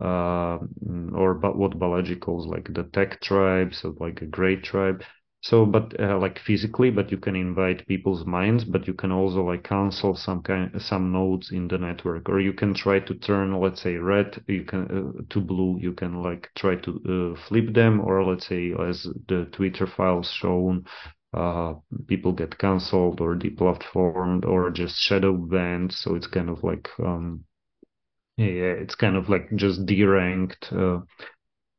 uh, 0.00 0.58
or 1.14 1.34
but 1.34 1.56
what 1.58 1.78
Balaji 1.78 2.20
calls 2.20 2.46
like 2.46 2.72
the 2.72 2.84
tech 2.84 3.20
tribe, 3.20 3.74
so 3.74 3.94
like 3.98 4.22
a 4.22 4.26
gray 4.26 4.56
tribe. 4.56 5.02
So, 5.42 5.66
but 5.66 5.98
uh, 6.00 6.18
like 6.18 6.38
physically, 6.38 6.90
but 6.90 7.10
you 7.10 7.18
can 7.18 7.36
invite 7.36 7.86
people's 7.86 8.24
minds, 8.24 8.64
but 8.64 8.86
you 8.86 8.94
can 8.94 9.12
also 9.12 9.42
like 9.44 9.64
cancel 9.64 10.14
some 10.14 10.42
kind, 10.42 10.80
some 10.80 11.12
nodes 11.12 11.50
in 11.52 11.68
the 11.68 11.76
network, 11.78 12.28
or 12.30 12.40
you 12.40 12.52
can 12.54 12.72
try 12.74 13.00
to 13.00 13.14
turn, 13.14 13.52
let's 13.60 13.82
say, 13.82 13.96
red, 13.96 14.42
you 14.46 14.64
can 14.64 14.82
uh, 15.18 15.22
to 15.30 15.40
blue, 15.40 15.78
you 15.80 15.92
can 15.92 16.22
like 16.22 16.48
try 16.56 16.76
to 16.76 17.34
uh, 17.36 17.40
flip 17.48 17.74
them, 17.74 18.00
or 18.00 18.24
let's 18.24 18.46
say, 18.46 18.72
as 18.88 19.02
the 19.28 19.46
Twitter 19.52 19.86
files 19.86 20.30
shown, 20.30 20.86
uh, 21.34 21.74
people 22.06 22.32
get 22.32 22.56
cancelled 22.58 23.20
or 23.20 23.34
deplatformed 23.34 24.44
or 24.46 24.70
just 24.70 24.96
shadow 24.98 25.32
banned. 25.32 25.92
So 25.92 26.14
it's 26.14 26.26
kind 26.28 26.48
of 26.50 26.62
like, 26.62 26.88
um, 27.00 27.44
yeah, 28.36 28.74
it's 28.82 28.94
kind 28.94 29.16
of 29.16 29.28
like 29.28 29.54
just 29.56 29.86
deranked. 29.86 30.72
Uh, 30.72 31.04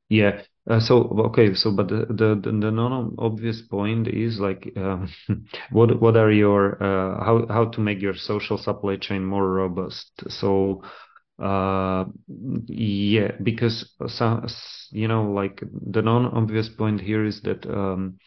yeah, 0.10 0.44
uh, 0.70 0.80
so 0.80 1.10
okay, 1.26 1.54
so 1.54 1.72
but 1.72 1.90
the 1.90 2.06
the, 2.10 2.40
the, 2.42 2.52
the 2.52 2.72
non-obvious 2.72 3.62
point 3.64 4.08
is 4.08 4.40
like 4.40 4.72
um, 4.78 5.10
what 5.72 6.02
what 6.02 6.16
are 6.16 6.32
your 6.32 6.82
uh, 6.82 7.24
how 7.24 7.46
how 7.50 7.66
to 7.66 7.82
make 7.82 8.02
your 8.02 8.16
social 8.16 8.58
supply 8.58 8.96
chain 8.96 9.26
more 9.26 9.50
robust. 9.50 10.12
So 10.30 10.82
uh, 11.42 12.06
yeah, 12.68 13.32
because 13.44 13.92
some 14.08 14.48
you 14.92 15.08
know 15.08 15.32
like 15.32 15.62
the 15.72 16.02
non-obvious 16.02 16.70
point 16.70 17.02
here 17.02 17.26
is 17.26 17.42
that 17.42 17.66
um, 17.66 18.18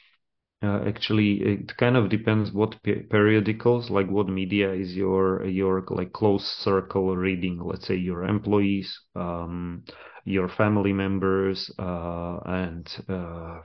uh, 0.63 0.81
actually 0.87 1.35
it 1.43 1.77
kind 1.77 1.97
of 1.97 2.09
depends 2.09 2.53
what 2.53 2.83
periodicals 2.83 3.91
like 3.91 4.09
what 4.11 4.29
media 4.29 4.73
is 4.73 4.95
your 4.97 5.45
your 5.47 5.85
like 5.91 6.13
close 6.13 6.45
circle 6.45 7.17
reading. 7.17 7.59
Let's 7.63 7.87
say 7.87 7.97
your 7.97 8.25
employees. 8.25 8.99
Um, 9.15 9.85
your 10.27 10.49
family 10.49 10.93
members 10.95 11.73
uh, 11.79 12.39
and 12.47 12.89
uh, 13.09 13.61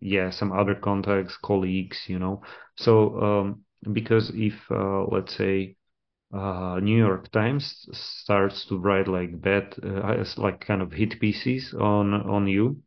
yeah 0.00 0.30
some 0.30 0.52
other 0.52 0.74
contacts 0.74 1.36
colleagues 1.42 1.98
you 2.08 2.18
know. 2.18 2.42
So 2.76 3.20
um, 3.22 3.64
because 3.92 4.30
if 4.34 4.54
uh, 4.70 5.04
let's 5.06 5.36
say 5.36 5.76
uh, 6.32 6.80
New 6.82 6.98
York 6.98 7.30
Times 7.32 7.88
starts 7.92 8.66
to 8.66 8.78
write 8.78 9.08
like 9.08 9.40
bad 9.40 9.74
uh, 9.84 10.24
like 10.38 10.60
kind 10.60 10.82
of 10.82 10.92
hit 10.92 11.20
pieces 11.20 11.74
on 11.78 12.14
on 12.14 12.46
you 12.48 12.82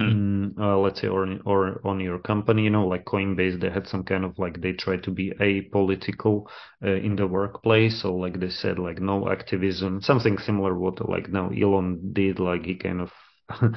Mm, 0.00 0.56
uh, 0.60 0.78
let's 0.78 1.00
say, 1.00 1.08
or 1.08 1.26
or 1.44 1.80
on 1.84 1.98
your 1.98 2.18
company, 2.20 2.62
you 2.64 2.70
know, 2.70 2.86
like 2.86 3.04
Coinbase, 3.04 3.60
they 3.60 3.70
had 3.70 3.88
some 3.88 4.04
kind 4.04 4.24
of 4.24 4.38
like 4.38 4.60
they 4.60 4.72
tried 4.72 5.02
to 5.04 5.10
be 5.10 5.32
apolitical 5.40 6.46
uh, 6.84 6.90
in 6.92 7.16
the 7.16 7.26
workplace. 7.26 8.02
So 8.02 8.14
like 8.14 8.38
they 8.38 8.50
said, 8.50 8.78
like 8.78 9.00
no 9.00 9.28
activism, 9.28 10.00
something 10.00 10.38
similar 10.38 10.78
what 10.78 11.08
like 11.08 11.28
now 11.30 11.50
Elon 11.50 12.12
did, 12.12 12.38
like 12.38 12.64
he 12.66 12.76
kind 12.76 13.00
of 13.00 13.12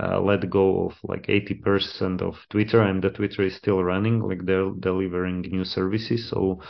uh, 0.00 0.20
let 0.20 0.48
go 0.48 0.86
of 0.86 0.96
like 1.02 1.26
80% 1.28 2.22
of 2.22 2.36
Twitter, 2.50 2.80
and 2.82 3.02
the 3.02 3.10
Twitter 3.10 3.42
is 3.42 3.56
still 3.56 3.82
running, 3.84 4.20
like 4.22 4.46
they're 4.46 4.70
delivering 4.70 5.42
new 5.42 5.64
services. 5.66 6.28
So 6.30 6.62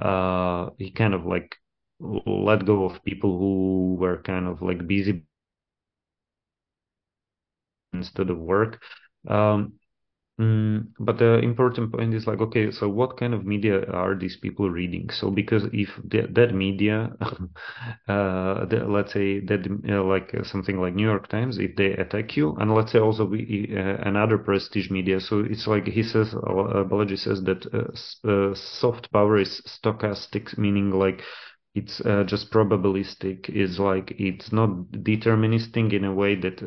uh, 0.00 0.70
he 0.78 0.90
kind 0.92 1.12
of 1.14 1.26
like 1.26 1.56
let 2.00 2.66
go 2.66 2.84
of 2.84 3.02
people 3.04 3.38
who 3.38 3.96
were 3.98 4.22
kind 4.22 4.46
of 4.46 4.62
like 4.62 4.86
busy 4.86 5.24
instead 7.96 8.30
of 8.30 8.38
work. 8.38 8.82
Um, 9.28 9.74
mm, 10.40 10.86
but 11.00 11.18
the 11.18 11.38
important 11.38 11.92
point 11.92 12.14
is 12.14 12.26
like, 12.26 12.40
okay, 12.40 12.70
so 12.70 12.88
what 12.88 13.16
kind 13.18 13.34
of 13.34 13.44
media 13.46 13.84
are 13.86 14.14
these 14.14 14.36
people 14.36 14.70
reading? 14.70 15.10
So 15.10 15.30
because 15.30 15.64
if 15.72 15.90
the, 16.04 16.28
that 16.32 16.54
media, 16.54 17.12
uh, 18.08 18.66
the, 18.66 18.84
let's 18.88 19.12
say 19.12 19.40
that 19.40 19.66
uh, 19.88 20.02
like 20.04 20.34
uh, 20.34 20.44
something 20.44 20.80
like 20.80 20.94
New 20.94 21.06
York 21.06 21.28
Times, 21.28 21.58
if 21.58 21.76
they 21.76 21.92
attack 21.92 22.36
you, 22.36 22.56
and 22.60 22.74
let's 22.74 22.92
say 22.92 22.98
also 22.98 23.24
we, 23.24 23.74
uh, 23.76 23.96
another 24.08 24.38
prestige 24.38 24.90
media, 24.90 25.20
so 25.20 25.40
it's 25.40 25.66
like 25.66 25.86
he 25.86 26.02
says, 26.02 26.34
uh, 26.34 26.84
Balaji 26.90 27.18
says 27.18 27.42
that 27.44 27.66
uh, 27.74 28.54
soft 28.54 29.12
power 29.12 29.38
is 29.38 29.60
stochastic, 29.66 30.56
meaning 30.58 30.90
like 30.90 31.22
it's 31.74 31.98
just 32.26 32.50
probabilistic 32.50 33.50
is 33.50 33.78
like 33.78 34.14
it's 34.18 34.50
not 34.50 34.70
deterministic 34.92 35.92
in 35.92 36.04
a 36.04 36.14
way 36.14 36.34
that 36.34 36.62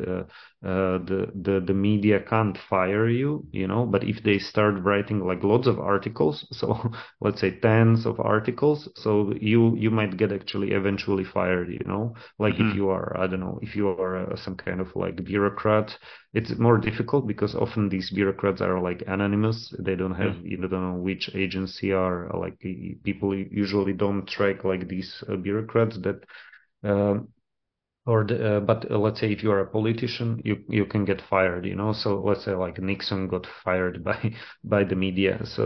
uh, 0.62 0.98
the 0.98 1.32
the 1.34 1.60
the 1.66 1.72
media 1.72 2.20
can't 2.20 2.58
fire 2.68 3.08
you, 3.08 3.46
you 3.50 3.66
know. 3.66 3.86
But 3.86 4.04
if 4.04 4.22
they 4.22 4.38
start 4.38 4.82
writing 4.82 5.20
like 5.20 5.42
lots 5.42 5.66
of 5.66 5.80
articles, 5.80 6.46
so 6.52 6.92
let's 7.20 7.40
say 7.40 7.58
tens 7.60 8.04
of 8.04 8.20
articles, 8.20 8.86
so 8.94 9.32
you 9.40 9.74
you 9.76 9.90
might 9.90 10.18
get 10.18 10.32
actually 10.32 10.72
eventually 10.72 11.24
fired, 11.24 11.70
you 11.70 11.80
know. 11.86 12.14
Like 12.38 12.54
mm-hmm. 12.54 12.68
if 12.70 12.74
you 12.76 12.90
are 12.90 13.16
I 13.18 13.26
don't 13.26 13.40
know 13.40 13.58
if 13.62 13.74
you 13.74 13.88
are 13.88 14.32
uh, 14.32 14.36
some 14.36 14.54
kind 14.54 14.82
of 14.82 14.94
like 14.94 15.24
bureaucrat, 15.24 15.96
it's 16.34 16.58
more 16.58 16.76
difficult 16.76 17.26
because 17.26 17.54
often 17.54 17.88
these 17.88 18.10
bureaucrats 18.10 18.60
are 18.60 18.78
like 18.80 19.02
anonymous. 19.06 19.74
They 19.78 19.96
don't 19.96 20.14
have 20.14 20.32
mm-hmm. 20.32 20.46
you 20.46 20.56
don't 20.58 20.72
know 20.72 21.00
which 21.00 21.30
agency 21.34 21.92
are 21.92 22.30
like 22.38 22.58
people 23.02 23.34
usually 23.34 23.94
don't 23.94 24.26
track 24.26 24.62
like 24.64 24.88
these 24.88 25.24
uh, 25.26 25.36
bureaucrats 25.36 25.96
that. 26.02 26.22
Um, 26.82 27.28
or 28.10 28.24
the, 28.24 28.56
uh, 28.56 28.60
but 28.60 28.90
uh, 28.90 28.98
let's 28.98 29.20
say 29.20 29.32
if 29.32 29.42
you 29.42 29.50
are 29.52 29.60
a 29.60 29.66
politician 29.66 30.42
you 30.44 30.56
you 30.68 30.84
can 30.86 31.04
get 31.04 31.20
fired 31.30 31.66
you 31.66 31.74
know? 31.76 31.92
So 31.92 32.20
let's 32.28 32.44
say 32.44 32.52
like 32.54 32.78
nixon 32.78 33.28
got 33.28 33.46
fired 33.64 34.04
by 34.08 34.34
by 34.64 34.84
the 34.84 34.96
media 34.96 35.40
so 35.44 35.64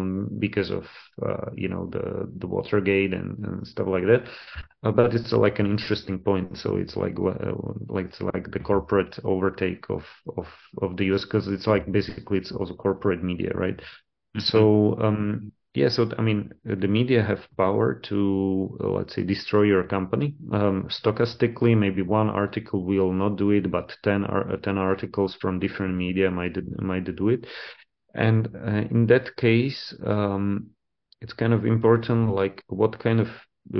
um, 0.00 0.28
because 0.38 0.70
of 0.70 0.84
uh, 1.26 1.50
you 1.56 1.68
know 1.68 1.86
the 1.92 2.30
the 2.38 2.46
watergate 2.46 3.14
and, 3.14 3.38
and 3.46 3.66
stuff 3.66 3.88
like 3.88 4.04
that. 4.06 4.24
Uh, 4.84 4.92
but 4.92 5.14
it's 5.14 5.32
uh, 5.32 5.38
like 5.38 5.58
an 5.60 5.66
interesting 5.66 6.18
point. 6.18 6.56
So 6.58 6.76
it's 6.76 6.96
like 6.96 7.16
uh, 7.18 7.52
like 7.88 8.06
it's 8.06 8.20
like 8.20 8.50
the 8.52 8.58
corporate 8.60 9.18
overtake 9.24 9.84
of 9.90 10.04
of 10.36 10.46
of 10.82 10.96
the 10.96 11.06
us 11.12 11.24
because 11.24 11.48
it's 11.48 11.66
like 11.66 11.90
basically 11.92 12.38
it's 12.38 12.52
also 12.52 12.74
corporate 12.74 13.22
media 13.22 13.52
right? 13.54 13.80
Mm-hmm. 14.36 14.40
so 14.40 14.98
um 15.00 15.52
yeah, 15.74 15.88
so 15.88 16.10
I 16.18 16.22
mean, 16.22 16.52
the 16.64 16.86
media 16.88 17.22
have 17.22 17.48
power 17.56 17.94
to, 17.94 18.78
uh, 18.82 18.88
let's 18.88 19.14
say, 19.14 19.22
destroy 19.22 19.62
your 19.62 19.84
company. 19.84 20.34
Um, 20.52 20.88
stochastically, 20.90 21.76
maybe 21.76 22.02
one 22.02 22.28
article 22.28 22.84
will 22.84 23.12
not 23.12 23.36
do 23.36 23.50
it, 23.52 23.70
but 23.70 23.96
10, 24.02 24.24
ar- 24.24 24.56
10 24.58 24.76
articles 24.78 25.34
from 25.34 25.60
different 25.60 25.94
media 25.96 26.30
might 26.30 26.56
might 26.80 27.04
do 27.16 27.30
it. 27.30 27.46
And 28.14 28.48
uh, 28.54 28.86
in 28.90 29.06
that 29.08 29.36
case, 29.36 29.94
um, 30.04 30.70
it's 31.20 31.32
kind 31.32 31.52
of 31.54 31.64
important, 31.66 32.34
like 32.34 32.62
what 32.68 32.98
kind 32.98 33.20
of 33.20 33.28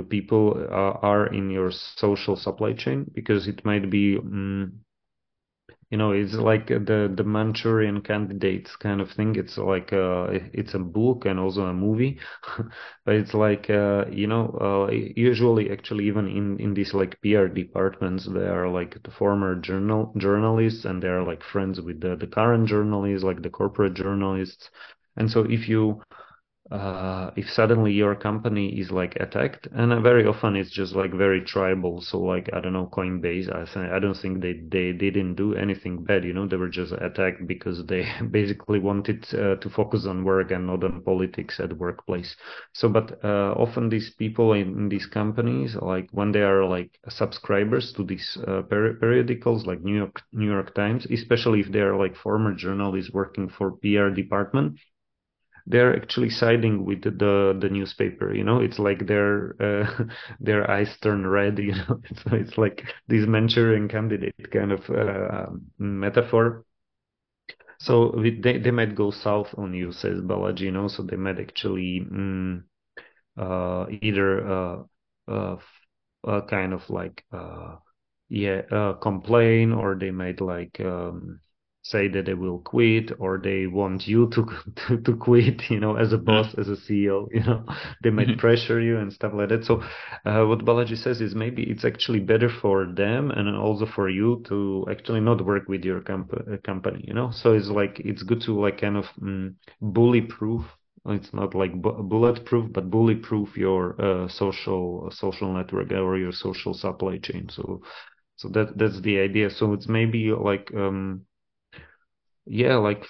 people 0.09 0.55
are, 0.71 0.99
are 1.05 1.27
in 1.29 1.51
your 1.51 1.71
social 1.73 2.37
supply 2.37 2.73
chain, 2.73 3.11
because 3.15 3.49
it 3.49 3.65
might 3.65 3.91
be. 3.91 4.17
Um, 4.19 4.81
you 5.93 5.99
know 5.99 6.13
it's 6.13 6.35
like 6.35 6.69
the 6.69 7.13
the 7.15 7.25
manchurian 7.25 8.01
candidates 8.03 8.77
kind 8.77 9.01
of 9.01 9.11
thing. 9.13 9.37
It's 9.37 9.59
like 9.59 9.93
uh 9.93 10.29
it's 10.55 10.75
a 10.75 10.81
book 10.81 11.27
and 11.27 11.39
also 11.39 11.67
a 11.67 11.75
movie. 11.75 12.19
But 13.07 13.17
it's 13.17 13.35
like 13.35 13.71
uh 13.71 14.07
you 14.11 14.27
know 14.27 14.45
uh 14.61 14.91
usually 14.93 15.71
actually 15.71 16.07
even 16.09 16.27
in 16.29 16.59
in 16.61 16.75
these 16.75 16.95
like 16.95 17.21
pr 17.23 17.47
departments 17.49 18.27
they 18.27 18.49
are 18.57 18.69
like 18.69 19.03
the 19.05 19.11
former 19.11 19.55
journal 19.57 20.13
journalists 20.19 20.85
and 20.87 21.03
they 21.03 21.09
are 21.09 21.25
like 21.25 21.43
friends 21.45 21.81
with 21.81 22.01
the, 22.01 22.17
the 22.17 22.27
current 22.27 22.69
journalists 22.69 23.25
like 23.25 23.43
the 23.43 23.51
corporate 23.51 23.95
journalists. 23.95 24.71
And 25.17 25.31
so 25.31 25.41
if 25.45 25.69
you 25.69 26.03
uh, 26.73 27.31
if 27.37 27.51
suddenly 27.51 27.93
your 27.93 28.15
company 28.15 28.81
is 28.81 28.91
like 28.91 29.15
attacked, 29.17 29.69
and 29.75 30.03
very 30.03 30.27
often 30.27 30.57
it's 30.57 30.71
just 30.71 30.95
like 30.95 31.13
very 31.13 31.43
tribal. 31.43 32.01
So 32.01 32.19
like 32.19 32.49
I 32.55 32.61
don't 32.61 32.73
know, 32.73 32.89
Coinbase. 32.91 33.55
I 33.55 33.67
think 33.67 33.93
I 33.93 33.99
don't 33.99 34.17
think 34.17 34.41
they 34.41 34.55
they, 34.55 34.93
didn't 34.93 35.35
do 35.35 35.55
anything 35.55 36.03
bad. 36.03 36.25
You 36.25 36.33
know, 36.33 36.47
they 36.49 36.57
were 36.57 36.71
just 36.71 36.93
attacked 36.93 37.47
because 37.47 37.85
they 37.87 38.07
basically 38.31 38.79
wanted 38.79 39.27
uh, 39.35 39.57
to 39.57 39.69
focus 39.69 40.07
on 40.07 40.25
work 40.25 40.51
and 40.51 40.67
not 40.67 40.83
on 40.83 41.03
politics 41.03 41.61
at 41.61 41.77
workplace. 41.77 42.35
So, 42.73 42.89
but 42.89 43.23
uh, 43.23 43.53
often 43.57 43.91
these 43.91 44.11
people 44.19 44.55
in, 44.55 44.69
in, 44.79 44.89
these 44.89 45.07
companies, 45.07 45.77
like 45.77 46.09
when 46.13 46.33
they 46.33 46.43
are 46.43 46.65
like 46.65 46.91
subscribers 47.09 47.93
to 47.95 48.05
these 48.05 48.39
uh, 48.49 48.63
peri- 48.63 48.95
periodicals, 48.95 49.67
like 49.67 49.83
New 49.83 49.97
York 49.97 50.23
New 50.33 50.51
York 50.51 50.75
Times, 50.75 51.07
especially 51.11 51.61
if 51.61 51.71
they 51.71 51.81
are 51.81 51.97
like 51.97 52.17
former 52.17 52.55
journalists 52.55 53.13
working 53.13 53.51
for 53.51 53.73
PR 53.73 54.09
department 54.09 54.79
they're 55.67 55.97
actually 55.97 56.31
siding 56.31 56.85
with 56.85 57.03
the 57.03 57.57
the 57.61 57.69
newspaper 57.71 58.35
you 58.35 58.45
know? 58.45 58.61
It's 58.61 58.79
like 58.79 59.07
their 59.07 59.55
uh, 59.63 60.05
their 60.41 60.71
eyes 60.71 60.97
turn 61.03 61.27
red 61.27 61.59
you 61.69 61.73
know? 61.75 62.01
It's, 62.11 62.23
it's 62.27 62.59
like 62.59 62.85
this 63.09 63.27
manchurian 63.27 63.89
candidate 63.89 64.51
kind 64.53 64.73
of 64.73 64.89
uh, 64.91 65.47
metaphor. 65.79 66.65
So 67.79 68.13
they, 68.41 68.59
they 68.59 68.71
might 68.71 68.95
go 68.95 69.11
south 69.11 69.55
on 69.59 69.75
you 69.75 69.93
says 69.93 70.21
balaji 70.21 70.61
you 70.63 70.71
know? 70.73 70.89
So 70.89 71.03
they 71.03 71.17
might 71.17 71.41
actually 71.41 72.01
mm, 72.01 72.63
uh, 73.39 73.87
either 74.03 74.47
uh, 74.49 74.85
uh, 75.29 75.57
uh, 76.27 76.43
kind 76.47 76.75
of 76.75 76.89
like 76.91 77.25
yeah 78.29 78.93
complain 79.01 79.73
or 79.73 79.95
they 79.95 80.11
might 80.11 80.41
like 80.41 80.81
um, 80.81 81.41
say 81.83 82.09
that 82.09 82.27
they 82.27 82.35
will 82.35 82.61
quit 82.61 83.11
or 83.19 83.39
they 83.39 83.67
want 83.67 84.07
you 84.07 84.29
to 84.31 84.47
to, 84.77 85.01
to 85.01 85.17
quit 85.17 85.69
you 85.71 85.81
know 85.81 85.97
as 85.97 86.13
a 86.13 86.19
boss 86.19 86.55
as 86.59 86.69
a 86.69 86.77
ceo 86.77 87.27
you 87.33 87.43
know 87.43 87.65
they 88.03 88.11
might 88.11 88.29
mm-hmm. 88.29 88.39
pressure 88.39 88.81
you 88.81 88.99
and 88.99 89.13
stuff 89.13 89.33
like 89.35 89.49
that. 89.49 89.65
So 89.65 89.83
uh, 90.25 90.45
what 90.45 90.65
balaji 90.65 90.97
says 90.97 91.21
is 91.21 91.35
maybe 91.35 91.63
it's 91.65 91.85
actually 91.85 92.21
better 92.21 92.49
for 92.49 92.87
them 92.87 93.31
and 93.31 93.55
also 93.57 93.87
for 93.87 94.09
you 94.09 94.43
to 94.49 94.87
actually 94.91 95.21
not 95.21 95.45
work 95.45 95.69
with 95.69 95.85
your 95.85 96.01
comp- 96.01 96.33
uh, 96.35 96.57
company 96.65 97.05
you 97.07 97.15
know? 97.15 97.31
So 97.33 97.53
it's 97.53 97.69
like 97.69 98.01
it's 98.05 98.23
good 98.23 98.41
to 98.43 98.59
like 98.61 98.81
kind 98.81 98.97
of 98.97 99.07
mm, 99.21 99.55
bully 99.81 100.23
proof 100.23 100.65
it's 101.07 101.33
not 101.35 101.55
like 101.55 101.73
bu- 101.83 102.03
bulletproof 102.05 102.73
but 102.73 102.91
bully 102.91 103.17
proof 103.17 103.57
your 103.57 104.01
uh, 104.01 104.29
social 104.29 105.11
social 105.11 105.53
network 105.53 105.91
or 105.93 106.17
your 106.17 106.33
social 106.33 106.75
supply 106.75 107.19
chain. 107.19 107.49
So 107.51 107.83
so 108.37 108.49
that 108.51 108.79
that's 108.79 109.01
the 109.01 109.19
idea. 109.19 109.51
So 109.51 109.73
it's 109.73 109.89
maybe 109.89 110.31
like 110.33 110.73
um 110.75 111.23
yeah, 112.47 112.77
like 112.77 113.07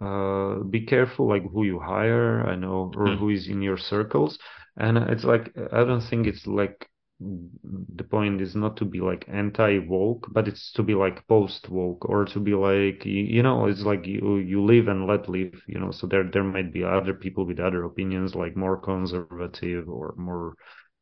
uh, 0.00 0.56
be 0.60 0.86
careful 0.86 1.28
like 1.28 1.42
who 1.50 1.64
you 1.64 1.78
hire, 1.78 2.46
I 2.46 2.54
know, 2.54 2.92
or 2.96 3.06
mm. 3.06 3.18
who 3.18 3.30
is 3.30 3.48
in 3.48 3.62
your 3.62 3.78
circles. 3.78 4.38
And 4.76 4.96
it's 4.98 5.24
like 5.24 5.52
I 5.72 5.84
don't 5.84 6.00
think 6.00 6.26
it's 6.26 6.46
like 6.46 6.88
the 7.20 8.04
point 8.04 8.40
is 8.40 8.54
not 8.54 8.78
to 8.78 8.84
be 8.86 9.00
like 9.00 9.26
anti 9.28 9.78
woke, 9.78 10.28
but 10.30 10.48
it's 10.48 10.72
to 10.72 10.82
be 10.82 10.94
like 10.94 11.26
post 11.28 11.68
woke 11.68 12.08
or 12.08 12.24
to 12.24 12.40
be 12.40 12.54
like 12.54 13.04
you 13.04 13.42
know, 13.42 13.66
it's 13.66 13.82
like 13.82 14.06
you 14.06 14.38
you 14.38 14.64
live 14.64 14.88
and 14.88 15.06
let 15.06 15.28
live, 15.28 15.60
you 15.66 15.78
know. 15.78 15.90
So 15.90 16.06
there 16.06 16.24
there 16.24 16.44
might 16.44 16.72
be 16.72 16.84
other 16.84 17.12
people 17.12 17.44
with 17.44 17.60
other 17.60 17.84
opinions, 17.84 18.34
like 18.34 18.56
more 18.56 18.78
conservative 18.78 19.88
or 19.88 20.14
more 20.16 20.54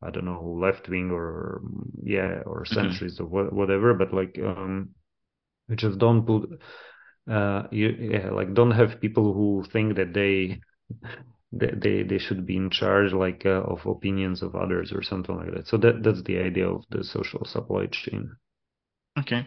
I 0.03 0.11
don't 0.11 0.25
know 0.25 0.57
left 0.61 0.89
wing 0.89 1.11
or 1.11 1.61
yeah 2.03 2.43
or 2.47 2.65
mm-hmm. 2.65 2.79
centrist 2.79 3.21
mm-hmm. 3.21 3.35
or 3.35 3.51
whatever. 3.51 3.95
But 3.95 4.13
like 4.13 4.39
um, 4.45 4.91
just 5.77 5.99
don't 5.99 6.27
put 6.27 6.51
uh, 7.31 7.67
you 7.71 7.89
yeah, 7.89 8.31
like 8.31 8.55
don't 8.55 8.73
have 8.73 9.01
people 9.01 9.33
who 9.35 9.65
think 9.73 9.97
that 9.97 10.15
they 10.15 10.61
they 11.53 12.03
they 12.03 12.19
should 12.19 12.47
be 12.47 12.57
in 12.57 12.71
charge 12.71 13.13
like 13.13 13.45
uh, 13.47 13.63
of 13.63 13.87
opinions 13.87 14.43
of 14.43 14.55
others 14.57 14.93
or 14.93 15.03
something 15.03 15.37
like 15.37 15.53
that. 15.55 15.67
So 15.69 15.77
that 15.79 16.03
that's 16.03 16.23
the 16.23 16.39
idea 16.39 16.69
of 16.69 16.85
the 16.91 17.05
social 17.05 17.45
supply 17.45 17.87
chain. 17.87 18.37
Okay, 19.19 19.47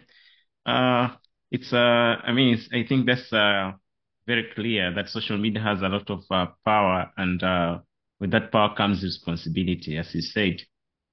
uh, 0.66 1.10
it's 1.52 1.74
uh, 1.74 1.78
I 2.24 2.34
mean, 2.34 2.60
I 2.74 2.86
think 2.88 3.08
that's 3.08 3.32
uh 3.34 3.74
very 4.28 4.52
clear 4.56 4.94
that 4.96 5.10
social 5.10 5.38
media 5.38 5.62
has 5.64 5.82
a 5.82 5.90
lot 5.90 6.10
of 6.12 6.24
uh, 6.32 6.48
power, 6.66 7.12
and 7.18 7.44
uh, 7.44 7.80
with 8.20 8.32
that 8.32 8.52
power 8.52 8.76
comes 8.76 9.04
responsibility, 9.04 9.98
as 9.98 10.14
you 10.16 10.22
said. 10.22 10.62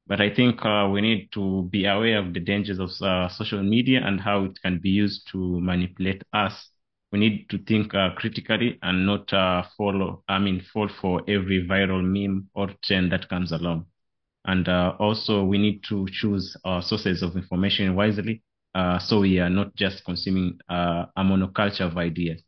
But 0.09 0.21
I 0.21 0.31
think 0.35 0.65
uh, 0.65 0.89
we 0.93 1.03
need 1.03 1.31
to 1.33 1.69
be 1.71 1.85
aware 1.87 2.19
of 2.19 2.35
the 2.35 2.41
dangers 2.41 2.81
of 2.81 2.91
uh, 3.03 3.29
social 3.29 3.63
media 3.63 4.01
and 4.05 4.21
how 4.21 4.45
it 4.45 4.59
can 4.63 4.79
be 4.81 4.91
used 4.91 5.29
to 5.33 5.61
manipulate 5.61 6.23
us. 6.33 6.71
We 7.13 7.21
need 7.21 7.49
to 7.51 7.59
think 7.59 7.95
uh, 7.95 8.15
critically 8.17 8.79
and 8.83 9.07
not 9.07 9.33
uh, 9.33 9.65
follow, 9.77 10.25
I 10.29 10.39
mean, 10.41 10.63
fall 10.73 10.89
for 10.89 11.23
every 11.29 11.67
viral 11.67 12.03
meme 12.05 12.49
or 12.55 12.71
trend 12.85 13.13
that 13.13 13.29
comes 13.29 13.53
along. 13.53 13.87
And 14.45 14.69
uh, 14.69 14.95
also, 14.99 15.45
we 15.45 15.59
need 15.59 15.85
to 15.85 16.07
choose 16.11 16.57
our 16.65 16.83
sources 16.83 17.23
of 17.23 17.37
information 17.37 17.95
wisely 17.95 18.43
uh, 18.75 18.99
so 18.99 19.21
we 19.21 19.39
are 19.41 19.51
not 19.51 19.75
just 19.77 20.05
consuming 20.05 20.59
a 20.69 21.07
monoculture 21.19 21.87
of 21.87 21.97
ideas. 21.99 22.43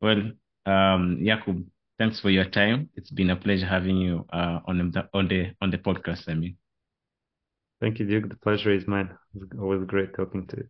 Well, 0.00 0.32
um, 0.66 1.18
Jakub, 1.22 1.64
thanks 1.98 2.20
for 2.20 2.30
your 2.30 2.44
time. 2.46 2.90
It's 2.94 3.10
been 3.10 3.30
a 3.30 3.36
pleasure 3.36 3.66
having 3.66 3.96
you 3.98 4.26
on 4.32 4.92
the 4.92 5.08
on 5.14 5.28
the 5.28 5.54
on 5.60 5.70
the 5.70 5.78
podcast. 5.78 6.28
I 6.28 6.34
mean. 6.34 6.56
Thank 7.80 7.98
you, 7.98 8.06
Duke. 8.06 8.28
The 8.28 8.36
pleasure 8.36 8.72
is 8.72 8.86
mine. 8.86 9.10
It's 9.34 9.52
always 9.60 9.86
great 9.86 10.14
talking 10.14 10.46
to 10.48 10.56
you. 10.56 10.66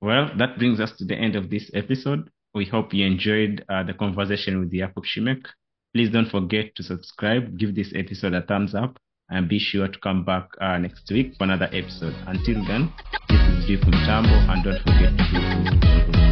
Well, 0.00 0.30
that 0.38 0.58
brings 0.58 0.80
us 0.80 0.92
to 0.98 1.04
the 1.04 1.16
end 1.16 1.34
of 1.34 1.50
this 1.50 1.70
episode. 1.74 2.30
We 2.54 2.66
hope 2.66 2.94
you 2.94 3.06
enjoyed 3.06 3.64
uh, 3.68 3.82
the 3.82 3.94
conversation 3.94 4.60
with 4.60 4.72
Jakub 4.72 5.04
Szymek. 5.04 5.44
Please 5.92 6.10
don't 6.10 6.28
forget 6.28 6.74
to 6.76 6.82
subscribe, 6.82 7.58
give 7.58 7.74
this 7.74 7.92
episode 7.94 8.34
a 8.34 8.42
thumbs 8.42 8.74
up, 8.74 8.98
and 9.30 9.48
be 9.48 9.58
sure 9.58 9.88
to 9.88 9.98
come 10.00 10.24
back 10.24 10.48
uh, 10.60 10.78
next 10.78 11.10
week 11.10 11.34
for 11.36 11.44
another 11.44 11.68
episode. 11.72 12.14
Until 12.26 12.64
then, 12.66 12.92
this 13.28 13.40
is 13.40 13.66
Duke 13.66 13.82
Mtambo, 13.82 14.48
and 14.50 14.62
don't 14.62 14.82
forget 14.82 15.16
to 15.16 16.23